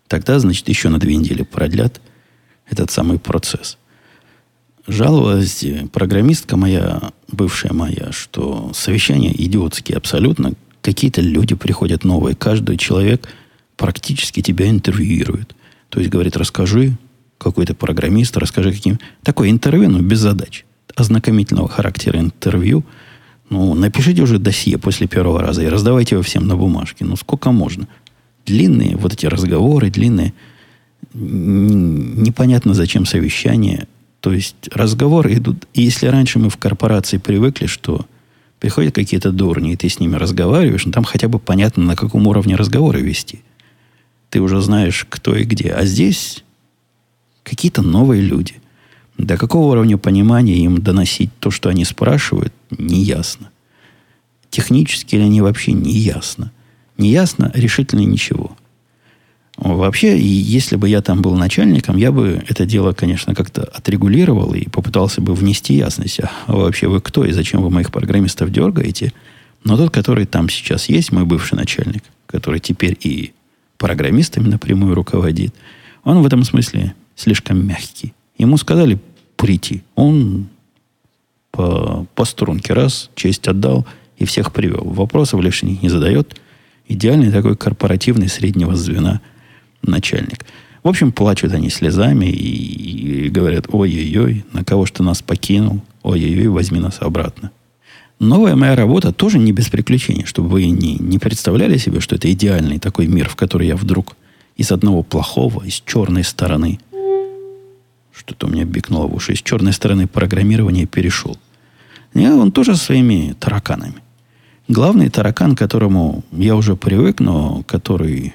[0.06, 2.00] тогда, значит, еще на две недели продлят
[2.68, 3.78] этот самый процесс.
[4.88, 10.54] Жаловалась программистка моя, бывшая моя, что совещания идиотские абсолютно.
[10.80, 12.34] Какие-то люди приходят новые.
[12.34, 13.28] Каждый человек
[13.76, 15.54] практически тебя интервьюирует.
[15.90, 16.96] То есть говорит, расскажи,
[17.36, 18.98] какой-то программист, расскажи каким...
[19.22, 20.64] Такое интервью, но без задач.
[20.96, 22.82] Ознакомительного характера интервью.
[23.50, 27.04] Ну, напишите уже досье после первого раза и раздавайте его всем на бумажке.
[27.04, 27.86] Ну, сколько можно?
[28.46, 30.32] Длинные вот эти разговоры, длинные
[31.12, 33.86] непонятно зачем совещание.
[34.28, 35.66] То есть разговоры идут...
[35.72, 38.04] И если раньше мы в корпорации привыкли, что
[38.60, 42.26] приходят какие-то дурни, и ты с ними разговариваешь, ну, там хотя бы понятно, на каком
[42.26, 43.40] уровне разговоры вести.
[44.28, 45.70] Ты уже знаешь, кто и где.
[45.70, 46.44] А здесь
[47.42, 48.56] какие-то новые люди.
[49.16, 53.48] До какого уровня понимания им доносить то, что они спрашивают, не ясно.
[54.50, 56.52] Технически ли они вообще не ясно.
[56.98, 58.58] Не ясно решительно ничего.
[59.58, 64.68] Вообще, если бы я там был начальником, я бы это дело, конечно, как-то отрегулировал и
[64.68, 66.20] попытался бы внести ясность.
[66.20, 69.12] А вообще вы кто и зачем вы моих программистов дергаете?
[69.64, 73.32] Но тот, который там сейчас есть, мой бывший начальник, который теперь и
[73.78, 75.52] программистами напрямую руководит,
[76.04, 78.14] он в этом смысле слишком мягкий.
[78.38, 79.00] Ему сказали
[79.36, 79.82] прийти.
[79.96, 80.46] Он
[81.50, 83.84] по, по струнке раз, честь отдал
[84.18, 84.84] и всех привел.
[84.84, 86.40] Вопросов лишних не задает.
[86.86, 89.20] Идеальный такой корпоративный среднего звена–
[89.88, 90.44] начальник.
[90.82, 96.48] В общем, плачут они слезами и, и говорят, ой-ой-ой, на кого что нас покинул, ой-ой-ой,
[96.48, 97.50] возьми нас обратно.
[98.20, 102.30] Новая моя работа тоже не без приключений, чтобы вы не, не представляли себе, что это
[102.32, 104.16] идеальный такой мир, в который я вдруг
[104.56, 106.80] из одного плохого, из черной стороны,
[108.12, 111.36] что-то у меня бикнуло в уши, из черной стороны программирования перешел.
[112.14, 113.94] Я он тоже своими тараканами.
[114.66, 118.34] Главный таракан, к которому я уже привык, но который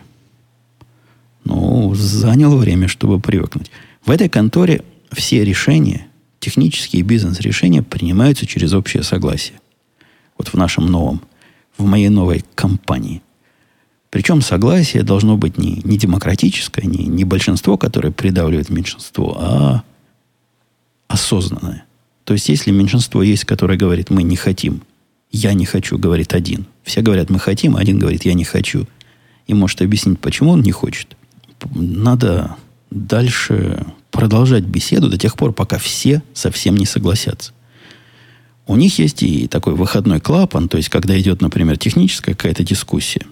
[1.46, 3.70] ну, заняло время, чтобы привыкнуть.
[4.06, 6.08] В этой конторе все решения,
[6.40, 9.60] технические бизнес-решения принимаются через общее согласие.
[10.38, 11.22] Вот в нашем новом,
[11.78, 13.22] в моей новой компании.
[14.10, 19.84] Причем согласие должно быть не, не демократическое, не, не большинство, которое придавливает меньшинство, а
[21.08, 21.86] осознанное.
[22.24, 24.82] То есть, если меньшинство есть, которое говорит, мы не хотим,
[25.32, 26.68] я не хочу, говорит один.
[26.84, 28.88] Все говорят, мы хотим, а один говорит, я не хочу.
[29.48, 31.18] И может объяснить, почему он не хочет–
[31.74, 32.56] надо
[32.90, 37.52] дальше продолжать беседу до тех пор, пока все совсем не согласятся.
[38.66, 43.26] У них есть и такой выходной клапан, то есть, когда идет, например, техническая какая-то дискуссия,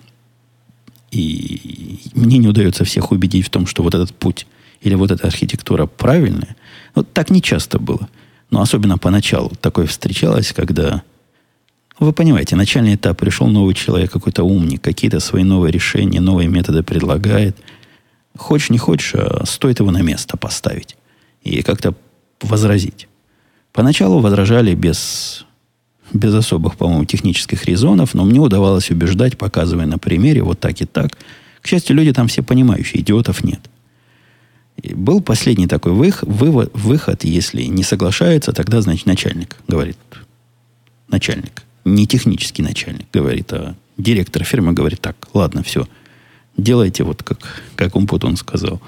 [1.12, 4.48] и мне не удается всех убедить в том, что вот этот путь
[4.82, 6.56] или вот эта архитектура правильная.
[6.96, 8.10] Вот так не часто было.
[8.50, 11.04] Но особенно поначалу такое встречалось, когда,
[12.00, 16.82] вы понимаете, начальный этап пришел новый человек, какой-то умник, какие-то свои новые решения, новые методы
[16.82, 17.56] предлагает–
[18.38, 20.96] Хочешь, не хочешь, а стоит его на место поставить
[21.44, 21.94] и как-то
[22.42, 23.08] возразить.
[23.74, 25.46] Поначалу возражали без,
[26.14, 30.86] без особых, по-моему, технических резонов, но мне удавалось убеждать, показывая на примере вот так и
[30.86, 31.18] так.
[31.62, 33.60] К счастью, люди там все понимающие, идиотов нет.
[34.82, 39.98] И был последний такой выход, вывод, выход, если не соглашается, тогда, значит, начальник говорит.
[41.08, 41.64] Начальник.
[41.86, 45.88] Не технический начальник говорит, а директор фирмы говорит так, ладно, все–
[46.58, 48.82] делайте вот как, как Умпутун сказал.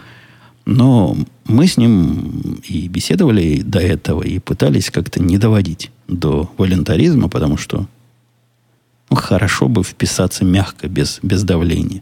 [0.65, 7.27] Но мы с ним и беседовали до этого, и пытались как-то не доводить до волонтаризма,
[7.27, 7.87] потому что
[9.09, 12.01] ну, хорошо бы вписаться мягко, без, без давления.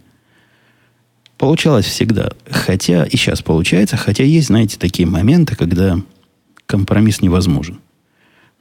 [1.37, 2.31] Получалось всегда.
[2.49, 5.99] Хотя, и сейчас получается, хотя есть, знаете, такие моменты, когда
[6.67, 7.79] компромисс невозможен.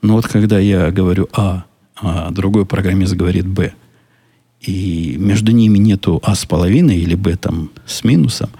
[0.01, 1.65] Но вот когда я говорю А,
[1.97, 3.75] а другой программист говорит Б,
[4.61, 8.51] и между ними нету А с половиной или Б там с минусом,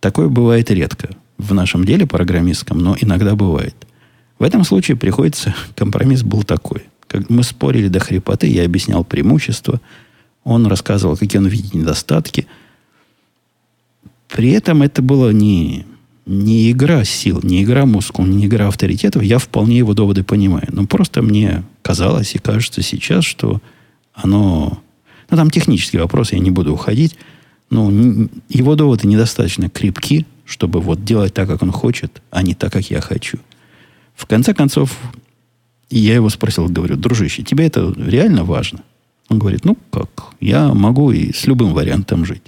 [0.00, 3.74] такое бывает редко в нашем деле программистском, но иногда бывает.
[4.38, 6.84] В этом случае приходится, компромисс был такой.
[7.06, 9.80] Как мы спорили до хрипоты, я объяснял преимущества,
[10.44, 12.46] он рассказывал, какие он видит недостатки.
[14.28, 15.84] При этом это было не,
[16.26, 19.22] не игра сил, не игра мускул, не игра авторитетов.
[19.22, 20.66] Я вполне его доводы понимаю.
[20.72, 23.60] Но просто мне казалось и кажется сейчас, что
[24.14, 24.80] оно...
[25.32, 27.16] Ну, там технический вопрос, я не буду уходить.
[27.70, 27.90] Но
[28.50, 32.90] его доводы недостаточно крепки, чтобы вот делать так, как он хочет, а не так, как
[32.90, 33.38] я хочу.
[34.14, 34.94] В конце концов,
[35.88, 38.80] я его спросил, говорю, дружище, тебе это реально важно?
[39.30, 42.42] Он говорит, ну как, я могу и с любым вариантом жить.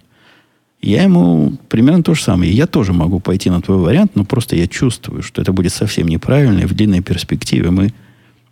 [0.83, 2.53] Я ему примерно то же самое.
[2.53, 6.07] Я тоже могу пойти на твой вариант, но просто я чувствую, что это будет совсем
[6.07, 7.95] неправильно, и в длинной перспективе мы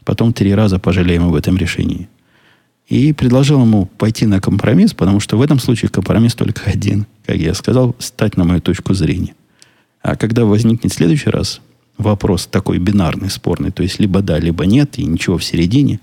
[0.06, 2.08] потом три раза пожалеем об этом решении.
[2.92, 7.36] И предложил ему пойти на компромисс, потому что в этом случае компромисс только один, как
[7.36, 9.34] я сказал, стать на мою точку зрения.
[10.02, 11.62] А когда возникнет в следующий раз
[11.96, 16.00] вопрос такой бинарный, спорный, то есть либо да, либо нет, и ничего в середине,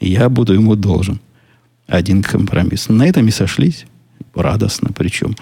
[0.00, 1.20] я буду ему должен
[1.86, 2.88] один компромисс.
[2.88, 3.86] На этом и сошлись
[4.34, 5.36] радостно причем.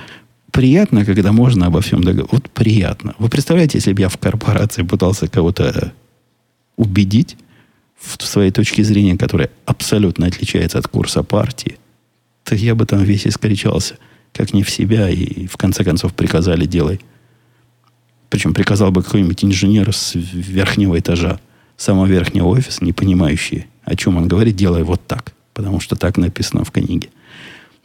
[0.50, 2.36] Приятно, когда можно обо всем договориться.
[2.36, 3.14] Вот приятно.
[3.18, 5.94] Вы представляете, если бы я в корпорации пытался кого-то
[6.76, 7.38] убедить
[7.98, 11.78] в своей точке зрения, которая абсолютно отличается от курса партии,
[12.44, 13.96] то я бы там весь искричался,
[14.32, 17.00] как не в себя, и в конце концов приказали делай.
[18.28, 21.40] Причем приказал бы какой-нибудь инженер с верхнего этажа,
[21.76, 25.32] самого верхнего офиса, не понимающий, о чем он говорит, делай вот так.
[25.54, 27.08] Потому что так написано в книге.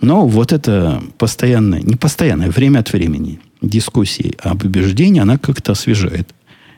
[0.01, 6.33] Но вот это постоянное, не постоянное, время от времени дискуссии об убеждении, она как-то освежает.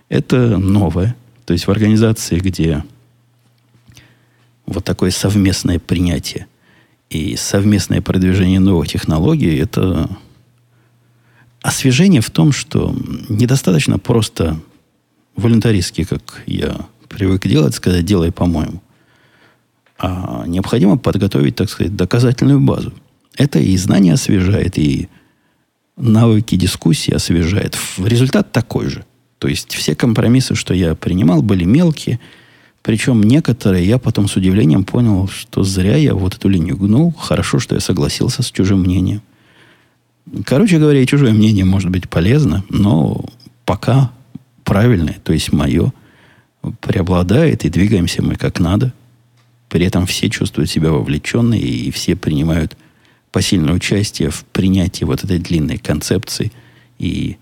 [0.09, 1.15] Это новое.
[1.45, 2.83] То есть в организации, где
[4.65, 6.47] вот такое совместное принятие
[7.09, 10.09] и совместное продвижение новых технологий, это
[11.61, 12.95] освежение в том, что
[13.29, 14.59] недостаточно просто
[15.35, 18.81] волонтаристски, как я привык делать, сказать, делай по-моему.
[19.97, 22.93] А необходимо подготовить, так сказать, доказательную базу.
[23.37, 25.07] Это и знания освежает, и
[25.95, 27.77] навыки дискуссии освежает.
[27.97, 29.05] Результат такой же.
[29.39, 32.19] То есть все компромиссы, что я принимал, были мелкие.
[32.83, 37.13] Причем некоторые я потом с удивлением понял, что зря я вот эту линию гнул.
[37.13, 39.21] Хорошо, что я согласился с чужим мнением.
[40.45, 43.25] Короче говоря, и чужое мнение может быть полезно, но
[43.65, 44.11] пока
[44.65, 45.93] правильное, то есть мое,
[46.81, 48.93] преобладает, и двигаемся мы как надо.
[49.69, 52.77] При этом все чувствуют себя вовлеченные, и все принимают
[53.31, 56.51] посильное участие в принятии вот этой длинной концепции
[56.99, 57.37] и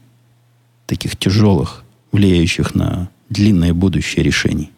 [0.85, 4.71] таких тяжелых, влияющих на длинное будущее решений.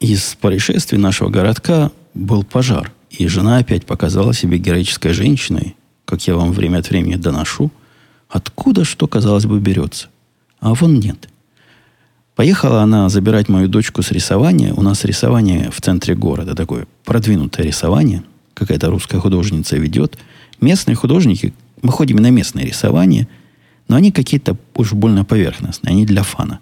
[0.00, 6.36] Из происшествий нашего городка был пожар, и жена опять показала себе героической женщиной, как я
[6.36, 7.70] вам время от времени доношу,
[8.28, 10.08] откуда что, казалось бы, берется.
[10.60, 11.28] А вон нет.
[12.34, 14.74] Поехала она забирать мою дочку с рисования.
[14.74, 18.22] У нас рисование в центре города, такое продвинутое рисование–
[18.54, 20.16] какая-то русская художница ведет.
[20.60, 21.52] Местные художники,
[21.82, 23.28] мы ходим на местное рисование,
[23.88, 26.60] но они какие-то уж больно поверхностные, они для фана.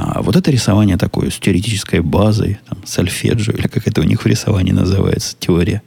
[0.00, 4.22] А вот это рисование такое, с теоретической базой, там, сольфеджио, или как это у них
[4.22, 5.82] в рисовании называется, теория.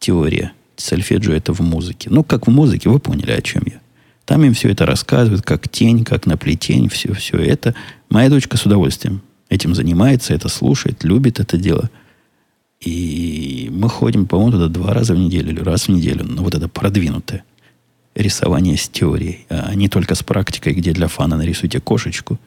[0.00, 0.50] Теория.
[0.76, 2.10] Сольфеджио это в музыке.
[2.10, 3.80] Ну, как в музыке, вы поняли, о чем я.
[4.24, 7.76] Там им все это рассказывают, как тень, как наплетень, все, все это.
[8.10, 11.90] Моя дочка с удовольствием этим занимается, это слушает, любит это дело–
[12.84, 16.24] и мы ходим, по-моему, туда два раза в неделю или раз в неделю.
[16.24, 17.44] Но вот это продвинутое
[18.16, 22.38] рисование с теорией, а не только с практикой, где для фана нарисуйте кошечку.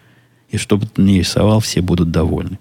[0.49, 2.59] И чтобы ты не рисовал, все будут довольны.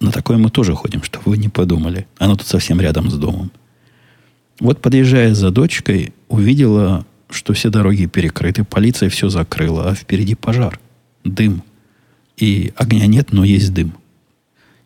[0.00, 2.06] На такое мы тоже ходим, чтобы вы не подумали.
[2.18, 3.50] Оно тут совсем рядом с домом.
[4.60, 10.78] Вот подъезжая за дочкой, увидела, что все дороги перекрыты, полиция все закрыла, а впереди пожар,
[11.24, 11.62] дым.
[12.36, 13.94] И огня нет, но есть дым.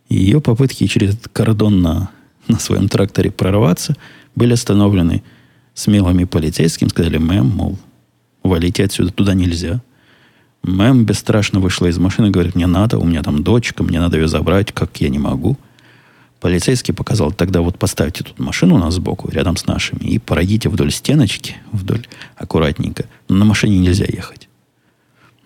[0.08, 2.10] И ее попытки через этот кордон на,
[2.46, 3.96] на своем тракторе прорваться
[4.34, 5.22] были остановлены
[5.74, 6.88] смелыми полицейскими.
[6.88, 7.78] Сказали, мэм, мол,
[8.42, 9.82] валите отсюда, туда нельзя.
[10.68, 14.28] Мэм бесстрашно вышла из машины говорит, мне надо, у меня там дочка, мне надо ее
[14.28, 15.56] забрать, как я не могу.
[16.40, 20.68] Полицейский показал, тогда вот поставьте тут машину у нас сбоку, рядом с нашими, и пройдите
[20.68, 22.06] вдоль стеночки, вдоль
[22.36, 23.06] аккуратненько.
[23.28, 24.48] На машине нельзя ехать.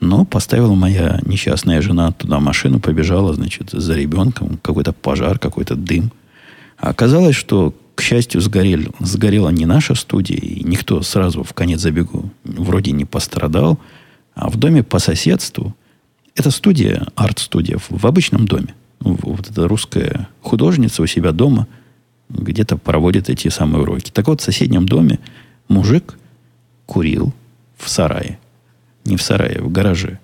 [0.01, 4.59] Но поставила моя несчастная жена туда машину, побежала, значит, за ребенком.
[4.61, 6.11] Какой-то пожар, какой-то дым.
[6.77, 11.81] А оказалось, что, к счастью, сгорел, сгорела не наша студия, и никто сразу в конец
[11.81, 13.79] забегу вроде не пострадал.
[14.35, 15.75] А в доме по соседству,
[16.35, 18.75] это студия, арт-студия, в обычном доме.
[19.01, 21.67] Вот эта русская художница у себя дома
[22.29, 24.11] где-то проводит эти самые уроки.
[24.11, 25.19] Так вот, в соседнем доме
[25.69, 26.17] мужик
[26.87, 27.35] курил
[27.77, 28.39] в сарае.
[29.05, 30.19] Не в сарае, в гараже.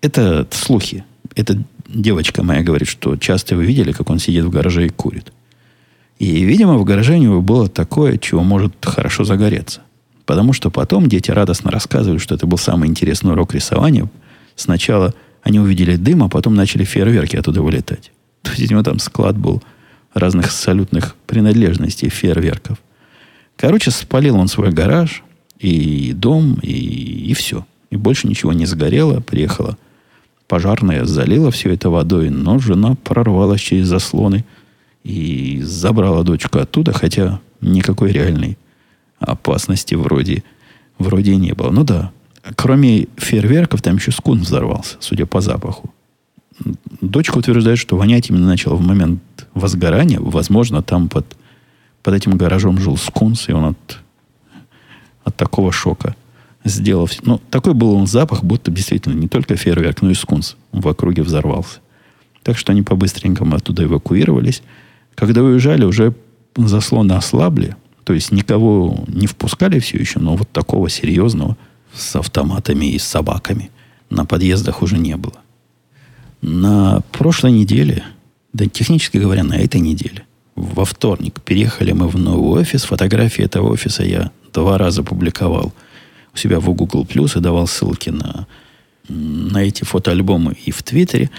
[0.00, 1.04] Это слухи.
[1.34, 5.32] Это девочка моя говорит, что часто вы видели, как он сидит в гараже и курит.
[6.18, 9.82] И, видимо, в гараже у него было такое, чего может хорошо загореться.
[10.26, 14.08] Потому что потом дети радостно рассказывают, что это был самый интересный урок рисования.
[14.56, 18.10] Сначала они увидели дым, а потом начали фейерверки оттуда вылетать.
[18.42, 19.62] То есть него там склад был
[20.14, 22.78] разных салютных принадлежностей, фейерверков.
[23.56, 25.22] Короче, спалил он свой гараж,
[25.58, 27.66] и дом, и, и все.
[27.90, 29.20] И больше ничего не сгорело.
[29.20, 29.78] Приехала
[30.46, 34.44] пожарная, залила все это водой, но жена прорвалась через заслоны
[35.04, 38.58] и забрала дочку оттуда, хотя никакой реальной
[39.24, 40.42] опасности вроде,
[40.98, 41.70] вроде не было.
[41.70, 42.12] Ну да,
[42.56, 45.92] кроме фейерверков, там еще скун взорвался, судя по запаху.
[47.00, 49.20] Дочка утверждает, что вонять именно начало в момент
[49.54, 50.20] возгорания.
[50.20, 51.36] Возможно, там под,
[52.02, 53.98] под этим гаражом жил скунс, и он от,
[55.24, 56.14] от такого шока
[56.64, 57.08] сделал.
[57.22, 61.22] Ну, такой был он запах, будто действительно не только фейерверк, но и скунс в округе
[61.22, 61.80] взорвался.
[62.42, 64.62] Так что они по-быстренькому оттуда эвакуировались.
[65.14, 66.14] Когда уезжали, уже
[66.56, 67.76] заслоны ослабли.
[68.04, 71.56] То есть никого не впускали все еще, но вот такого серьезного
[71.94, 73.70] с автоматами и с собаками
[74.10, 75.38] на подъездах уже не было.
[76.42, 78.04] На прошлой неделе,
[78.52, 80.24] да технически говоря, на этой неделе,
[80.54, 82.84] во вторник переехали мы в новый офис.
[82.84, 85.72] Фотографии этого офиса я два раза публиковал
[86.32, 88.46] у себя в Google Plus и давал ссылки на,
[89.08, 91.30] на эти фотоальбомы и в Твиттере.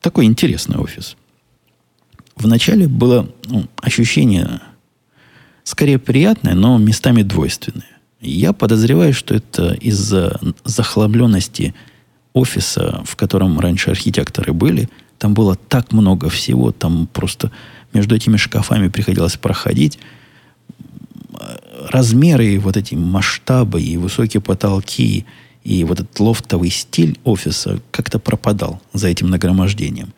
[0.00, 1.16] Такой интересный офис.
[2.36, 4.60] Вначале было ну, ощущение
[5.64, 7.86] скорее приятное, но местами двойственное.
[8.20, 11.74] Я подозреваю, что это из-за захламленности
[12.32, 14.88] офиса, в котором раньше архитекторы были,
[15.18, 17.50] там было так много всего, там просто
[17.92, 19.98] между этими шкафами приходилось проходить.
[21.90, 25.26] Размеры, вот эти масштабы и высокие потолки,
[25.64, 30.12] и вот этот лофтовый стиль офиса как-то пропадал за этим нагромождением.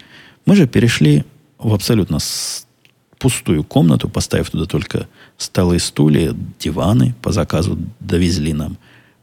[0.47, 1.25] Мы же перешли
[1.59, 2.19] в абсолютно
[3.19, 5.09] пустую комнату, поставив туда только
[5.39, 8.77] столы, стулья, диваны по заказу довезли нам.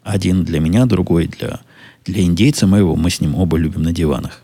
[0.03, 1.61] Один для меня, другой для
[2.05, 4.43] для индейца моего, мы с ним оба любим на диванах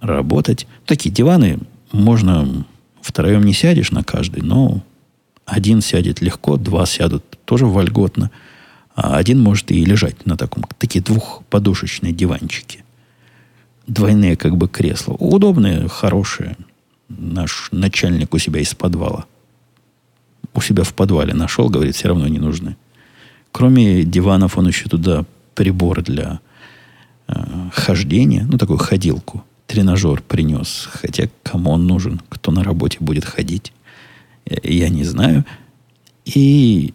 [0.00, 0.66] работать.
[0.86, 1.58] Такие диваны
[1.92, 2.64] можно
[3.02, 4.82] втроем не сядешь на каждый, но
[5.44, 8.30] один сядет легко, два сядут тоже вольготно,
[8.94, 12.84] а один может и лежать на таком, такие двухподушечные диванчики.
[13.86, 15.14] Двойные как бы кресла.
[15.14, 16.56] Удобные, хорошие.
[17.08, 19.26] Наш начальник у себя из подвала.
[20.54, 22.76] У себя в подвале нашел, говорит, все равно не нужны.
[23.52, 25.24] Кроме диванов он еще туда
[25.54, 26.40] прибор для
[27.28, 27.34] э,
[27.72, 30.88] хождения, ну, такую ходилку, тренажер принес.
[30.90, 33.72] Хотя кому он нужен, кто на работе будет ходить,
[34.62, 35.44] я не знаю.
[36.24, 36.94] И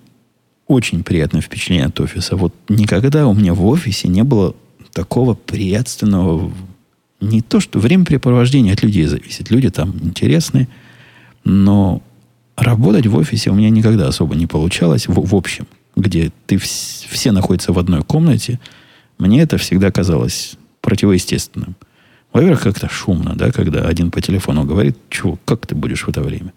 [0.67, 2.35] очень приятное впечатление от офиса.
[2.35, 4.55] Вот никогда у меня в офисе не было
[4.91, 6.51] такого приятственного...
[7.21, 9.49] Не то, что времяпрепровождение от людей зависит.
[9.49, 10.67] Люди там интересные.
[11.43, 12.01] Но
[12.55, 15.07] работать в офисе у меня никогда особо не получалось.
[15.07, 18.59] В, в общем, где ты вс- все находятся в одной комнате–
[19.17, 21.75] мне это всегда казалось противоестественным.
[22.33, 26.21] Во-первых, как-то шумно, да, когда один по телефону говорит, чего, как ты будешь в это
[26.21, 26.53] время.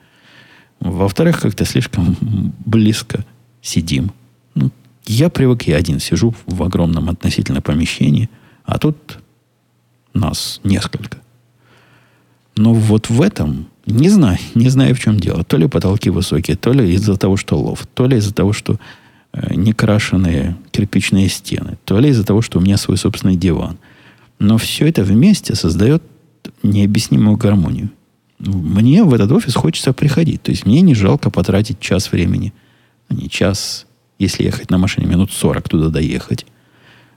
[0.81, 2.17] Во-вторых, как-то слишком
[2.65, 3.25] близко
[3.63, 4.13] сидим.
[4.55, 4.71] Ну,
[5.07, 8.29] я привык, я один сижу в огромном относительно помещении,
[8.65, 9.19] а тут
[10.15, 11.19] нас несколько.
[12.57, 15.45] Но вот в этом, не знаю, не знаю, в чем дело.
[15.45, 18.79] То ли потолки высокие, то ли из-за того, что лофт, то ли из-за того, что
[19.33, 23.77] Э, некрашенные кирпичные стены, то ли из-за того, что у меня свой собственный диван.
[24.39, 26.03] Но все это вместе создает
[26.63, 27.91] необъяснимую гармонию.
[28.39, 30.43] Мне в этот офис хочется приходить.
[30.43, 32.55] То есть мне не жалко потратить час времени.
[33.09, 33.87] А не час,
[34.19, 36.47] если ехать на машине, минут 40 туда доехать.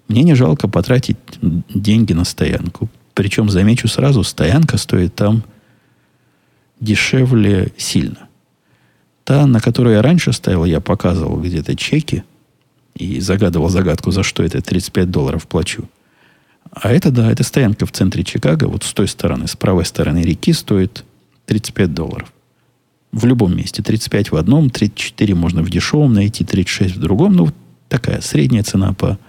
[0.07, 2.89] Мне не жалко потратить деньги на стоянку.
[3.13, 5.43] Причем, замечу сразу, стоянка стоит там
[6.82, 8.27] дешевле сильно.
[9.23, 12.23] Та, на которой я раньше ставил, я показывал где-то чеки
[12.95, 15.88] и загадывал загадку, за что это 35 долларов плачу.
[16.71, 20.19] А это, да, это стоянка в центре Чикаго, вот с той стороны, с правой стороны
[20.19, 21.03] реки стоит
[21.45, 22.34] 35 долларов.
[23.11, 23.84] В любом месте.
[23.84, 27.34] 35 в одном, 34 можно в дешевом найти, 36 в другом.
[27.34, 27.49] Ну,
[27.89, 29.19] такая средняя цена по,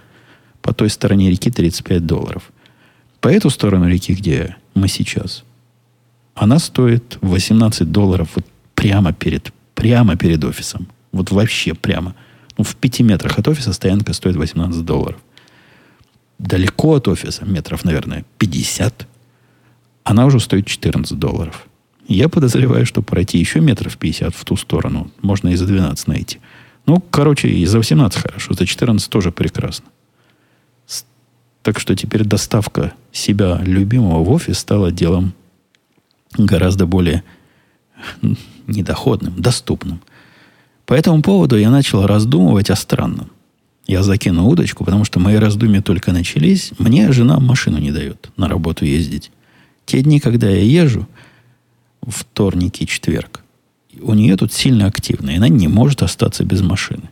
[0.61, 2.51] по той стороне реки 35 долларов.
[3.19, 5.43] По эту сторону реки, где мы сейчас,
[6.35, 10.87] она стоит 18 долларов вот прямо перед Прямо перед офисом.
[11.11, 12.15] Вот вообще прямо.
[12.57, 15.19] Ну, в пяти метрах от офиса стоянка стоит 18 долларов.
[16.39, 19.07] Далеко от офиса, метров, наверное, 50,
[20.03, 21.67] она уже стоит 14 долларов.
[22.07, 26.39] Я подозреваю, что пройти еще метров 50 в ту сторону можно и за 12 найти.
[26.85, 29.85] Ну, короче, и за 18 хорошо, за 14 тоже прекрасно.
[31.61, 35.33] Так что теперь доставка себя любимого в офис стала делом
[36.37, 37.23] гораздо более
[38.67, 40.01] недоходным, доступным.
[40.85, 43.29] По этому поводу я начал раздумывать о странном.
[43.85, 46.71] Я закину удочку, потому что мои раздумья только начались.
[46.77, 49.31] Мне жена машину не дает на работу ездить.
[49.85, 51.07] Те дни, когда я езжу,
[52.01, 53.43] вторник и четверг,
[54.01, 57.09] у нее тут сильно активно, и она не может остаться без машины.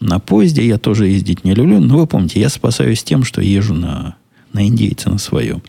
[0.00, 3.74] На поезде я тоже ездить не люблю, но вы помните, я спасаюсь тем, что езжу
[3.74, 4.16] на,
[4.52, 5.62] на индейца на своем.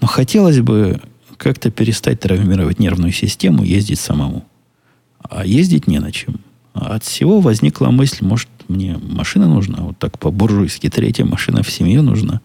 [0.00, 1.00] Но хотелось бы
[1.42, 4.44] как-то перестать травмировать нервную систему, ездить самому.
[5.18, 6.36] А ездить не на чем.
[6.72, 12.00] От всего возникла мысль, может, мне машина нужна, вот так по-буржуйски, третья машина в семье
[12.00, 12.40] нужна.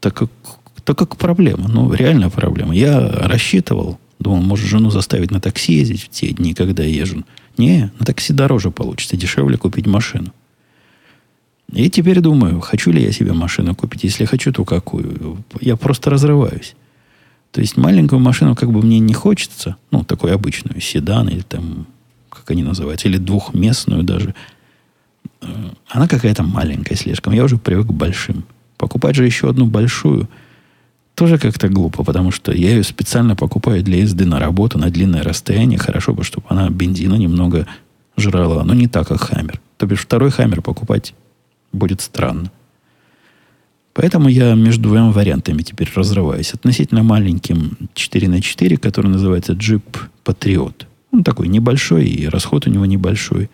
[0.00, 0.30] Так как,
[0.84, 2.74] так как проблема, ну, реально проблема.
[2.74, 7.24] Я рассчитывал, думал, может, жену заставить на такси ездить в те дни, когда я езжу.
[7.58, 10.32] Не, на такси дороже получится, дешевле купить машину.
[11.72, 14.04] И теперь думаю, хочу ли я себе машину купить.
[14.04, 15.44] Если хочу, то какую?
[15.60, 16.74] Я просто разрываюсь.
[17.56, 21.86] То есть маленькую машину как бы мне не хочется, ну, такую обычную, седан или там,
[22.28, 24.34] как они называются, или двухместную даже.
[25.40, 27.32] Э, она какая-то маленькая слишком.
[27.32, 28.44] Я уже привык к большим.
[28.76, 30.28] Покупать же еще одну большую
[31.14, 35.22] тоже как-то глупо, потому что я ее специально покупаю для езды на работу на длинное
[35.22, 35.78] расстояние.
[35.78, 37.66] Хорошо бы, чтобы она бензина немного
[38.18, 39.62] жрала, но не так, как Хаммер.
[39.78, 41.14] То бишь второй Хаммер покупать
[41.72, 42.50] будет странно.
[43.96, 46.52] Поэтому я между двумя вариантами теперь разрываюсь.
[46.52, 49.82] Относительно маленьким 4 на 4 который называется Jeep
[50.22, 50.84] Patriot.
[51.12, 53.48] Он такой небольшой, и расход у него небольшой.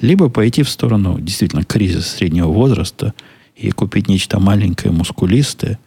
[0.00, 3.12] Либо пойти в сторону действительно кризиса среднего возраста
[3.56, 5.78] и купить нечто маленькое, мускулистое.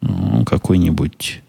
[0.00, 1.42] Ну, какой-нибудь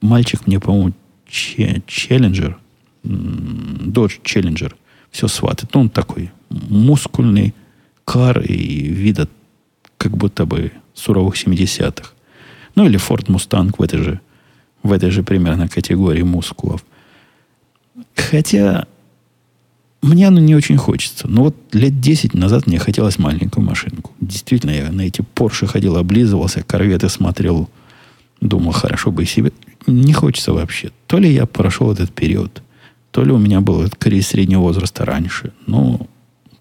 [0.00, 0.94] мальчик мне, по-моему,
[1.28, 2.58] Челленджер,
[3.04, 4.72] Dodge Challenger,
[5.10, 5.74] все сватает.
[5.74, 7.54] Ну, он такой мускульный
[8.06, 9.28] кар и вида
[9.98, 12.10] как будто бы суровых 70-х.
[12.74, 14.20] Ну, или Ford Mustang в этой же,
[14.82, 16.84] в этой же примерно категории мускулов.
[18.16, 18.86] Хотя
[20.04, 21.28] мне оно не очень хочется.
[21.28, 24.12] Но вот лет 10 назад мне хотелось маленькую машинку.
[24.20, 27.70] Действительно, я на эти Порше ходил, облизывался, корветы смотрел,
[28.40, 29.52] думал, хорошо бы и себе.
[29.86, 30.90] Не хочется вообще.
[31.06, 32.62] То ли я прошел этот период,
[33.12, 35.52] то ли у меня был этот кризис среднего возраста раньше.
[35.66, 36.06] Но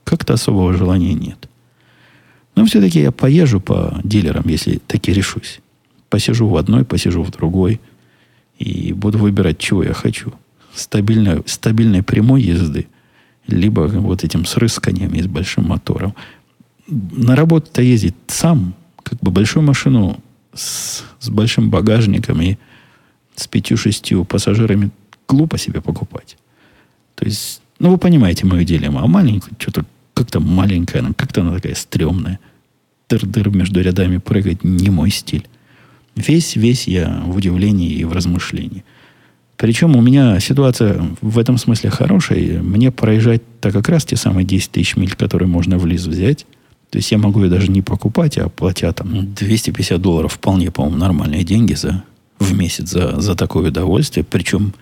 [0.06, 1.50] как-то особого желания нет.
[2.56, 5.60] Но все-таки я поезжу по дилерам, если таки решусь.
[6.10, 7.80] Посижу в одной, посижу в другой.
[8.60, 10.34] И буду выбирать, чего я хочу.
[10.74, 12.88] Стабильной, стабильной прямой езды.
[13.48, 16.14] Либо вот этим с и с большим мотором.
[16.88, 18.76] На работу-то ездить сам.
[19.02, 20.20] Как бы большую машину
[20.54, 22.58] с, с большим багажником и
[23.36, 24.92] с пятью-шестью пассажирами
[25.28, 26.38] глупо себе покупать.
[27.16, 29.00] То есть, ну, вы понимаете мою дилемму.
[29.00, 32.40] А маленькую, что-то как-то маленькая она, как-то она такая стрёмная.
[33.10, 35.48] Дыр-дыр между рядами прыгать не мой стиль.
[36.16, 38.84] Весь, весь я в удивлении и в размышлении.
[39.58, 42.62] Причем у меня ситуация в этом смысле хорошая.
[42.62, 46.46] Мне проезжать-то как раз те самые 10 тысяч миль, которые можно в лиз взять.
[46.90, 50.98] То есть я могу ее даже не покупать, а платя там 250 долларов вполне, по-моему,
[50.98, 52.04] нормальные деньги за,
[52.40, 54.24] в месяц за, за такое удовольствие.
[54.24, 54.74] Причем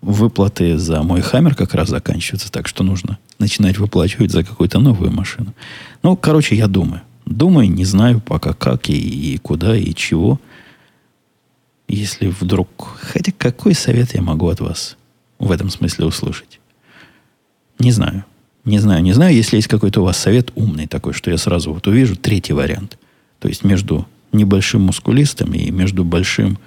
[0.00, 5.10] выплаты за мой хаммер как раз заканчиваются, так что нужно начинать выплачивать за какую-то новую
[5.10, 5.54] машину.
[6.02, 7.02] Ну, короче, я думаю.
[7.24, 10.40] Думаю, не знаю пока как и, и куда и чего.
[11.88, 12.98] Если вдруг...
[13.00, 14.96] Хотя какой совет я могу от вас
[15.38, 16.60] в этом смысле услышать?
[17.78, 18.24] Не знаю.
[18.64, 21.72] Не знаю, не знаю, если есть какой-то у вас совет умный такой, что я сразу
[21.72, 22.98] вот увижу третий вариант.
[23.38, 26.58] То есть между небольшим мускулистом и между большим,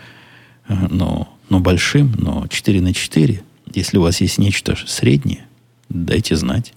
[0.69, 0.75] э,
[1.49, 3.41] но большим, но 4 на 4.
[3.73, 5.45] Если у вас есть нечто среднее,
[5.89, 6.73] дайте знать.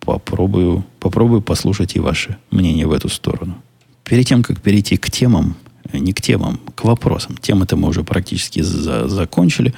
[0.00, 3.60] Попробую, попробую послушать и ваше мнение в эту сторону.
[4.04, 5.56] Перед тем, как перейти к темам,
[5.92, 7.36] э, не к темам, к вопросам.
[7.36, 9.72] Темы-то мы уже практически за, закончили.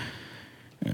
[0.80, 0.90] Э,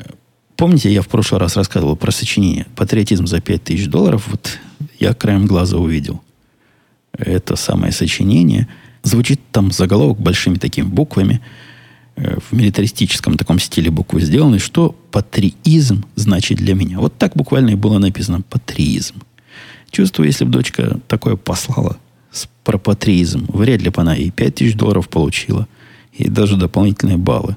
[0.56, 4.26] помните, я в прошлый раз рассказывал про сочинение «Патриотизм за 5000 долларов».
[4.28, 4.58] Вот
[4.98, 6.20] я краем глаза увидел
[7.12, 8.68] это самое сочинение.
[9.02, 11.40] Звучит там заголовок большими такими буквами–
[12.16, 16.98] в милитаристическом таком стиле буквы сделаны, что патриизм значит для меня.
[16.98, 19.16] Вот так буквально и было написано патриизм.
[19.90, 21.96] Чувствую, если бы дочка такое послала
[22.64, 25.66] про патриизм, вряд ли бы она и 5 тысяч долларов получила,
[26.12, 27.56] и даже дополнительные баллы.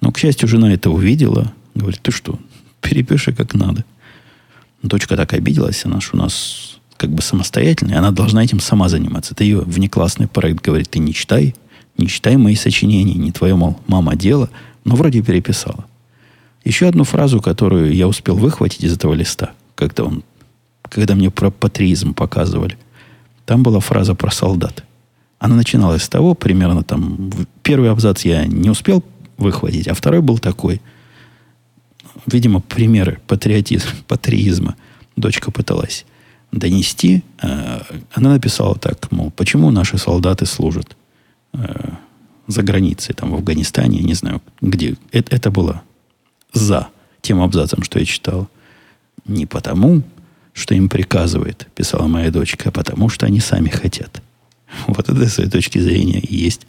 [0.00, 1.52] Но, к счастью, жена это увидела.
[1.74, 2.38] Говорит, ты что,
[2.80, 3.84] перепиши как надо.
[4.82, 9.34] Дочка так обиделась, она же у нас как бы самостоятельная, она должна этим сама заниматься.
[9.34, 11.54] Это ее внеклассный проект, говорит, ты не читай,
[11.98, 14.48] не читай мои сочинения, не твое, мол, мама дело,
[14.84, 15.84] Но вроде переписала.
[16.64, 20.22] Еще одну фразу, которую я успел выхватить из этого листа, когда он,
[20.82, 22.78] когда мне про патриизм показывали,
[23.44, 24.84] там была фраза про солдат.
[25.38, 27.30] Она начиналась с того, примерно там,
[27.62, 29.04] первый абзац я не успел
[29.36, 30.80] выхватить, а второй был такой.
[32.26, 34.76] Видимо, примеры патриотизма, патриизма
[35.16, 36.06] дочка пыталась
[36.52, 37.22] донести.
[37.42, 37.80] Э,
[38.12, 40.96] она написала так, мол, почему наши солдаты служат
[41.58, 41.90] э,
[42.46, 44.96] за границей, там, в Афганистане, не знаю, где.
[45.12, 45.82] Это, это было
[46.52, 46.88] за
[47.20, 48.48] тем абзацем, что я читал.
[49.26, 50.02] Не потому,
[50.54, 54.22] что им приказывает, писала моя дочка, а потому, что они сами хотят.
[54.86, 56.66] Вот это, с этой точки зрения, и есть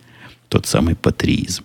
[0.49, 1.63] тот самый патриизм.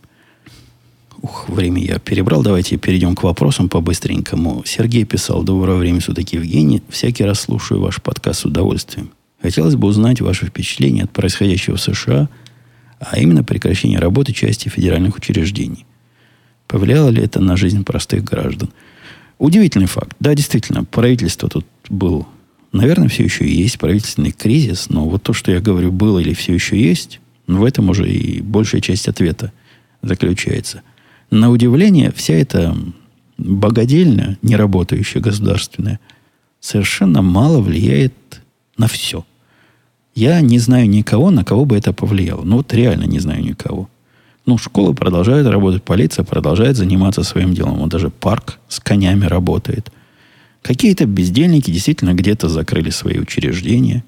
[1.23, 2.43] Ух, время я перебрал.
[2.43, 4.63] Давайте перейдем к вопросам по-быстренькому.
[4.67, 6.83] Сергей писал, доброго времени суток, Евгений.
[6.91, 9.11] Всякий раз слушаю ваш подкаст с удовольствием.
[9.41, 12.29] Хотелось бы узнать ваши впечатления от происходящего в США,
[13.01, 15.87] а именно прекращение работы части федеральных учреждений.
[16.67, 18.71] Повлияло ли это на жизнь простых граждан?
[19.39, 20.17] Удивительный факт.
[20.21, 22.27] Да, действительно, правительство тут был,
[22.73, 26.55] наверное, все еще есть правительственный кризис, но вот то, что я говорю, было или все
[26.55, 29.53] еще есть, в этом уже и большая часть ответа
[30.03, 30.83] заключается.
[31.31, 32.77] На удивление, вся эта
[33.37, 36.01] богадельня, не работающая государственная,
[36.61, 38.15] совершенно мало влияет
[38.79, 39.25] на все.
[40.15, 42.43] Я не знаю никого, на кого бы это повлияло.
[42.45, 43.89] Ну вот реально не знаю никого.
[44.47, 47.79] Ну, школы продолжают работать, полиция продолжает заниматься своим делом.
[47.79, 49.91] Вот даже парк с конями работает.
[50.63, 54.05] Какие-то бездельники действительно где-то закрыли свои учреждения.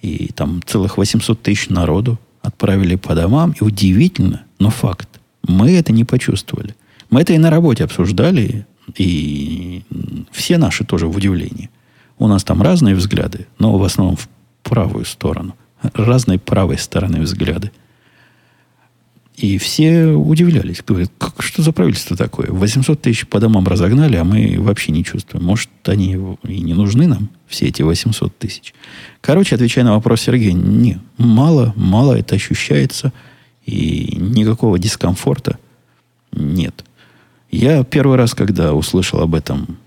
[0.00, 3.54] И там целых 800 тысяч народу отправили по домам.
[3.60, 5.08] И удивительно, но факт.
[5.46, 6.76] Мы это не почувствовали.
[7.10, 8.66] Мы это и на работе обсуждали.
[8.96, 9.82] И
[10.30, 11.70] все наши тоже в удивлении.
[12.18, 14.16] У нас там разные взгляды, но в основном
[14.62, 15.56] правую сторону.
[15.94, 17.70] Разной правой стороны взгляды.
[19.36, 20.82] И все удивлялись.
[20.86, 22.48] Говорят, как, что за правительство такое?
[22.50, 25.44] 800 тысяч по домам разогнали, а мы вообще не чувствуем.
[25.44, 28.74] Может, они и не нужны нам, все эти 800 тысяч.
[29.20, 33.12] Короче, отвечая на вопрос Сергея, не, мало, мало это ощущается.
[33.64, 35.58] И никакого дискомфорта
[36.32, 36.84] нет.
[37.50, 39.78] Я первый раз, когда услышал об этом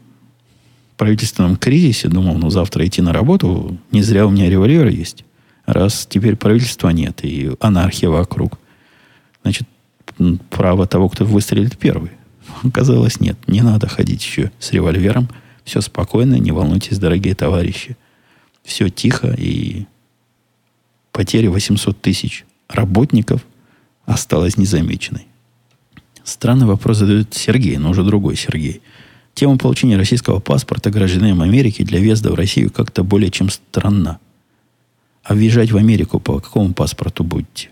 [0.97, 5.25] правительственном кризисе, думал, ну, завтра идти на работу, не зря у меня револьвер есть.
[5.65, 8.59] Раз теперь правительства нет и анархия вокруг–
[9.45, 9.67] значит,
[10.49, 12.11] право того, кто выстрелит первый.
[12.63, 13.37] Оказалось, нет.
[13.47, 15.29] Не надо ходить еще с револьвером.
[15.63, 17.95] Все спокойно, не волнуйтесь, дорогие товарищи.
[18.63, 19.85] Все тихо, и
[21.11, 23.45] потеря 800 тысяч работников
[24.05, 25.27] осталась незамеченной.
[26.23, 28.81] Странный вопрос задает Сергей, но уже другой Сергей.
[29.35, 34.19] Тема получения российского паспорта гражданином Америки для въезда в Россию как-то более чем странна.
[35.23, 37.69] А въезжать в Америку по какому паспорту будете?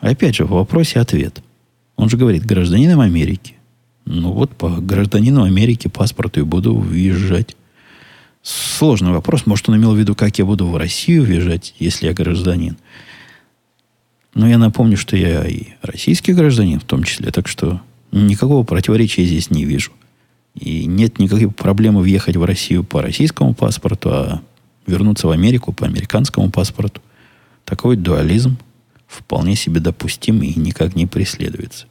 [0.00, 1.42] Опять же, в вопросе ответ.
[1.96, 3.54] Он же говорит, гражданином Америки.
[4.04, 7.56] Ну вот по гражданину Америки паспорту и буду въезжать.
[8.42, 9.46] Сложный вопрос.
[9.46, 12.76] Может, он имел в виду, как я буду в Россию въезжать, если я гражданин.
[14.34, 17.80] Но я напомню, что я и российский гражданин в том числе, так что
[18.10, 19.92] никакого противоречия здесь не вижу.
[20.54, 24.42] И нет никакой проблемы въехать в Россию по российскому паспорту, а
[24.86, 27.00] вернуться в Америку по американскому паспорту.
[27.64, 28.58] Такой дуализм–
[29.12, 31.86] вполне себе допустим и никак не преследуется.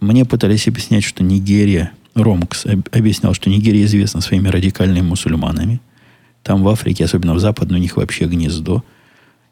[0.00, 5.80] Мне пытались объяснять, что Нигерия, Ромкс объяснял, что Нигерия известна своими радикальными мусульманами.
[6.42, 8.84] Там в Африке, особенно в Западной, у них вообще гнездо.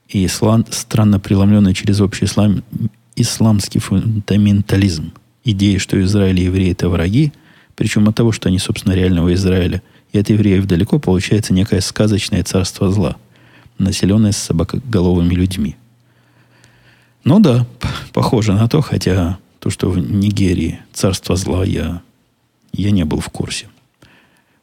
[0.09, 2.65] И ислам, странно преломленный через общий ислам,
[3.15, 5.13] исламский фундаментализм.
[5.45, 7.33] Идея, что Израиль и евреи– это враги,
[7.81, 9.81] причем от того, что они, собственно, реального Израиля,
[10.13, 13.17] и от евреев далеко, получается некое сказочное царство зла,
[13.79, 15.77] населенное собакоголовыми людьми.
[17.25, 17.67] Ну да,
[18.13, 22.03] похоже на то, хотя то, что в Нигерии царство зла, я,
[22.75, 23.67] я не был в курсе.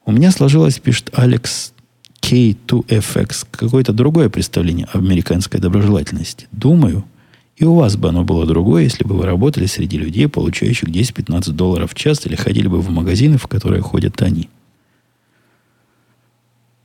[0.06, 1.74] У меня сложилось, пишет Алекс
[2.22, 6.48] K2FX, какое-то другое представление об американской доброжелательности.
[6.52, 7.04] Думаю,
[7.58, 11.52] и у вас бы оно было другое, если бы вы работали среди людей, получающих 10-15
[11.54, 14.48] долларов в час, или ходили бы в магазины, в которые ходят они.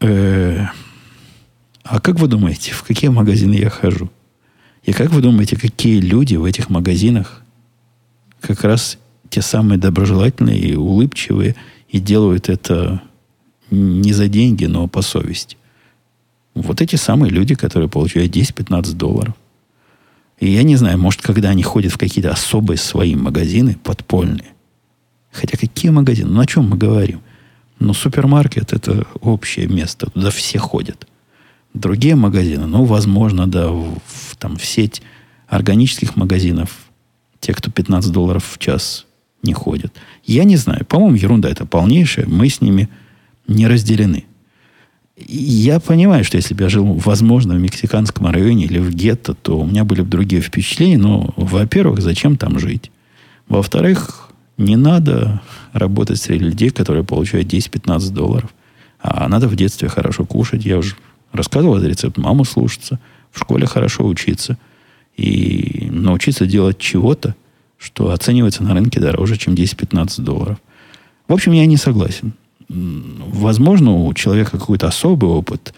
[0.00, 0.66] Э-э-
[1.84, 4.10] а как вы думаете, в какие магазины я хожу?
[4.84, 7.42] И как вы думаете, какие люди в этих магазинах
[8.40, 8.98] как раз
[9.28, 11.54] те самые доброжелательные и улыбчивые
[11.88, 13.02] и делают это
[13.70, 15.58] не за деньги, но по совести?
[16.54, 19.34] Вот эти самые люди, которые получают 10-15 долларов.
[20.42, 24.50] И я не знаю, может, когда они ходят в какие-то особые свои магазины, подпольные.
[25.30, 26.30] Хотя какие магазины?
[26.30, 27.20] Ну, о чем мы говорим?
[27.78, 30.10] Ну, супермаркет– это общее место.
[30.10, 31.06] Туда все ходят.
[31.74, 35.00] Другие магазины, ну, возможно, да, в, в, там, в сеть
[35.46, 36.70] органических магазинов,
[37.38, 39.06] те, кто 15 долларов в час
[39.44, 39.94] не ходят.
[40.24, 40.84] Я не знаю.
[40.86, 42.26] По-моему, ерунда это полнейшая.
[42.26, 42.88] Мы с ними
[43.46, 44.24] не разделены.
[45.28, 49.58] Я понимаю, что если бы я жил, возможно, в мексиканском районе или в гетто, то
[49.58, 50.98] у меня были бы другие впечатления.
[50.98, 52.90] Но, во-первых, зачем там жить?
[53.48, 55.42] Во-вторых, не надо
[55.72, 58.54] работать среди людей, которые получают 10-15 долларов.
[59.00, 60.64] А надо в детстве хорошо кушать.
[60.64, 60.94] Я уже
[61.32, 62.16] рассказывал этот рецепт.
[62.18, 62.98] Маму слушаться.
[63.30, 64.58] В школе хорошо учиться.
[65.16, 67.34] И научиться делать чего-то,
[67.78, 70.58] что оценивается на рынке дороже, чем 10-15 долларов.
[71.28, 72.34] В общем, я не согласен.
[72.72, 75.74] Возможно, у человека какой-то особый опыт,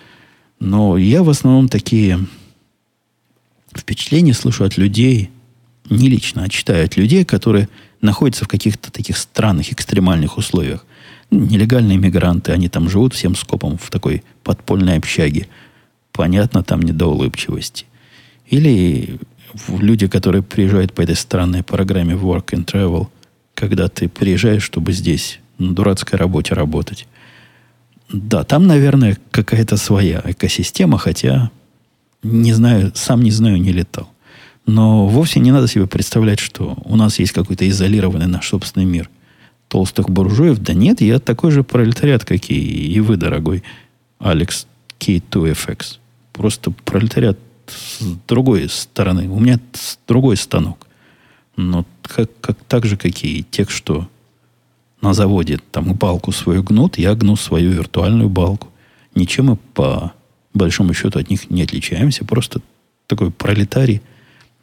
[0.61, 2.20] но я в основном такие
[3.76, 5.30] впечатления слышу от людей,
[5.90, 7.68] не лично, а читаю от людей, которые
[8.01, 10.86] находятся в каких-то таких странных, экстремальных условиях.
[11.30, 15.49] Нелегальные мигранты, они там живут всем скопом в такой подпольной общаге.
[16.12, 17.86] Понятно, там не до улыбчивости.
[18.47, 19.18] Или
[19.68, 23.09] люди, которые приезжают по этой странной программе Work and Travel,
[23.55, 27.07] когда ты приезжаешь, чтобы здесь на дурацкой работе работать.
[28.12, 31.50] Да, там, наверное, какая-то своя экосистема, хотя
[32.22, 34.09] не знаю, сам не знаю, не летал.
[34.66, 39.11] Но вовсе не надо себе представлять, что у нас есть какой-то изолированный наш собственный мир
[39.68, 40.59] толстых буржуев.
[40.59, 43.62] Да нет, я такой же пролетариат, как и, и вы, дорогой
[44.18, 44.66] Алекс
[45.00, 45.98] K2FX.
[46.32, 49.28] Просто пролетариат с другой стороны.
[49.28, 49.59] У меня
[50.09, 50.86] другой станок.
[51.57, 54.09] Но как, как, так же, как и тех, что
[55.05, 58.68] на заводе там балку свою гнут, я гну свою виртуальную балку.
[59.14, 60.12] Ничем мы по
[60.55, 62.24] большому счету от них не отличаемся.
[62.24, 62.61] Просто
[63.07, 64.00] такой пролетарий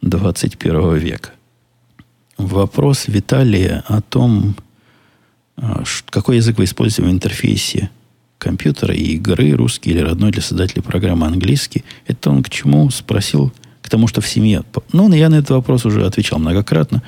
[0.02, 1.30] 21 века.
[2.36, 4.56] Вопрос Виталия о том,
[5.56, 7.90] а, какой язык вы используете в интерфейсе
[8.38, 11.84] компьютера и игры, русский или родной для создателей программы английский.
[12.08, 13.52] Это он к чему спросил?
[13.80, 14.64] К тому, что в семье...
[14.92, 17.02] Ну, я на этот вопрос уже отвечал многократно.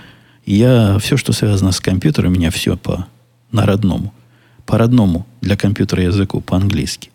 [0.47, 3.09] Я все, что связано с компьютером, меня все по
[3.55, 4.13] на родному.
[4.67, 7.11] По родному для компьютера языку, по-английски.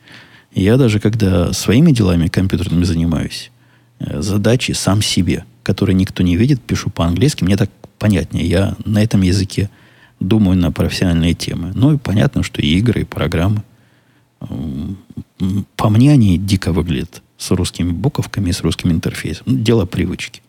[0.54, 3.52] Я даже, когда своими делами компьютерными занимаюсь,
[4.00, 7.70] э, задачи сам себе, которые никто не видит, пишу по-английски, мне так
[8.00, 8.48] понятнее.
[8.48, 9.70] Я на этом языке
[10.20, 11.72] думаю на профессиональные темы.
[11.76, 13.64] Ну и понятно, что и игры, и программы.
[15.76, 19.44] По мне они дико выглядят с русскими буковками, с русским интерфейсом.
[19.46, 20.42] Ну, дело привычки.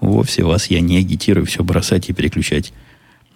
[0.00, 2.72] Вовсе вас я не агитирую все бросать и переключать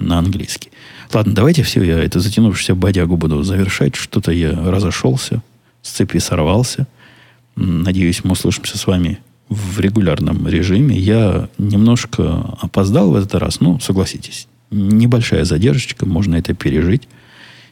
[0.07, 0.71] на английский.
[1.13, 3.97] Ладно, давайте все, я это затянувшуюся бодягу буду завершать.
[3.97, 5.43] Что-то я разошелся,
[5.83, 6.87] с цепи сорвался.
[7.57, 10.97] Надеюсь, мы услышимся с вами в регулярном режиме.
[10.97, 14.49] Я немножко опоздал в этот раз, ну, согласитесь.
[14.71, 17.09] Небольшая задержка, можно это пережить.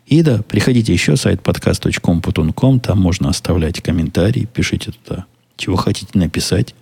[0.07, 5.25] И да, приходите еще, сайт podcast.com.com, там можно оставлять комментарии, пишите туда,
[5.57, 6.75] чего хотите написать,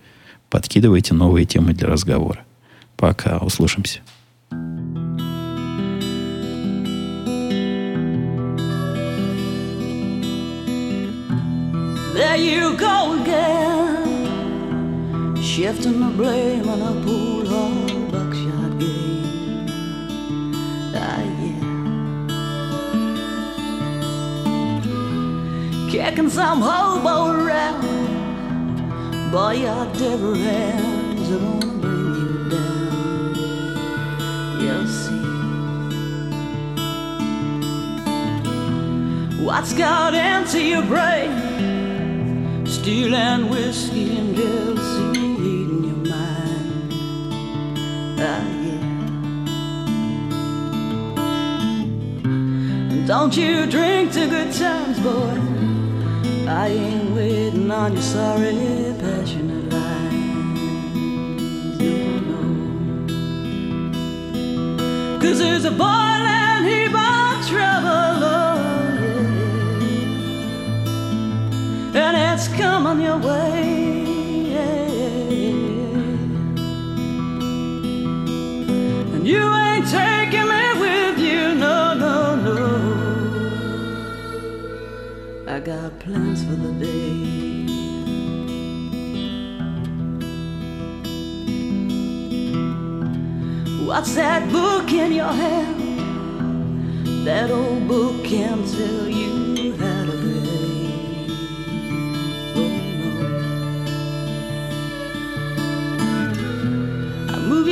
[0.49, 2.39] подкидывайте новые темы для разговора.
[2.97, 3.99] Пока, услышимся.
[12.13, 14.05] There you go again,
[15.41, 19.65] shifting the blame on a pool of buckshot game.
[20.95, 21.61] Ah, yeah.
[25.89, 27.81] Kicking some hobo around,
[29.31, 33.33] boy, your devil hands are gonna bring you down.
[34.59, 35.19] You'll see.
[39.45, 41.38] What's got into your brain?
[42.69, 46.93] Steel and whiskey and jealousy in your mind.
[48.19, 48.83] Ah, yeah.
[53.07, 55.35] Don't you drink to good times, boy.
[56.47, 58.53] I ain't waiting on your sorry,
[58.99, 60.99] passionate lines.
[61.79, 62.41] No, no.
[65.19, 66.38] Cause there's a boiling heap
[72.59, 73.87] it's coming your way.
[79.13, 82.67] And you ain't taking me with you, no, no, no.
[85.47, 87.37] I got plans for the day.
[93.85, 95.77] What's that book in your hand?
[97.25, 99.38] That old book can tell you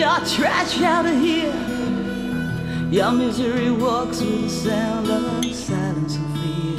[0.08, 1.54] your trash out of here.
[2.90, 6.78] Your misery walks with the sound of silence and fear.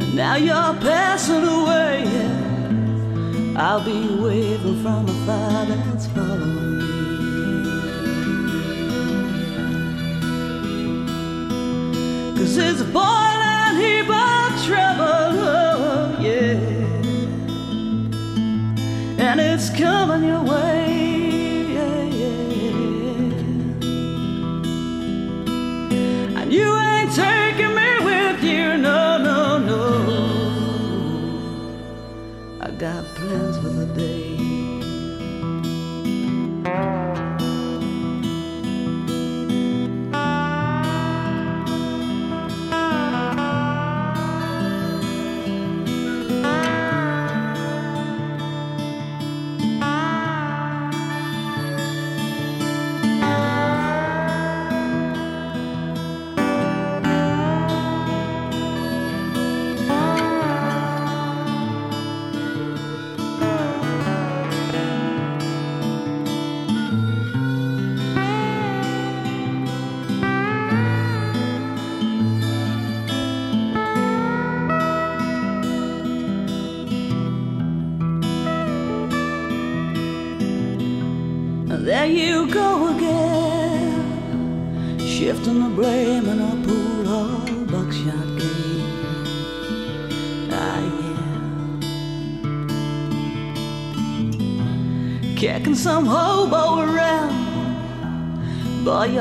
[0.00, 2.39] And now you're passing away, yeah.
[3.62, 6.84] I'll be waving from afar that's following me.
[12.38, 16.56] Cause it's a boiling heap of trouble, oh, yeah.
[19.18, 20.79] And it's coming your way,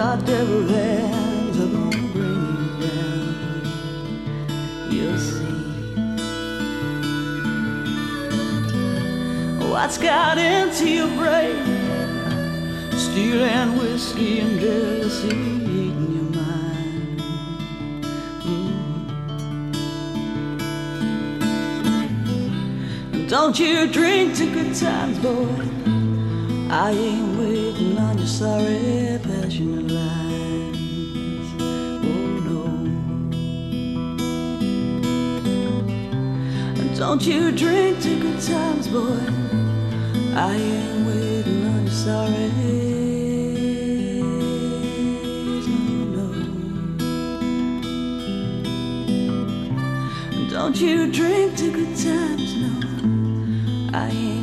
[0.09, 3.33] your devil hands are gonna bring you down.
[4.89, 5.55] You'll see.
[9.69, 11.63] What's got into your brain?
[12.97, 17.21] Stealing whiskey and jealousy eating your mind.
[23.13, 23.29] Mm.
[23.29, 25.69] Don't you drink to good times, boy.
[26.71, 27.28] I ain't
[27.79, 30.77] waiting on your sorry, passionate lines.
[32.03, 32.63] Oh no.
[36.81, 39.19] And don't you drink to good times, boy.
[40.35, 42.51] I ain't waiting on your sorry.
[44.21, 44.67] Oh,
[46.15, 46.27] no.
[50.49, 52.71] Don't you drink to good times, no.
[53.93, 54.38] I ain't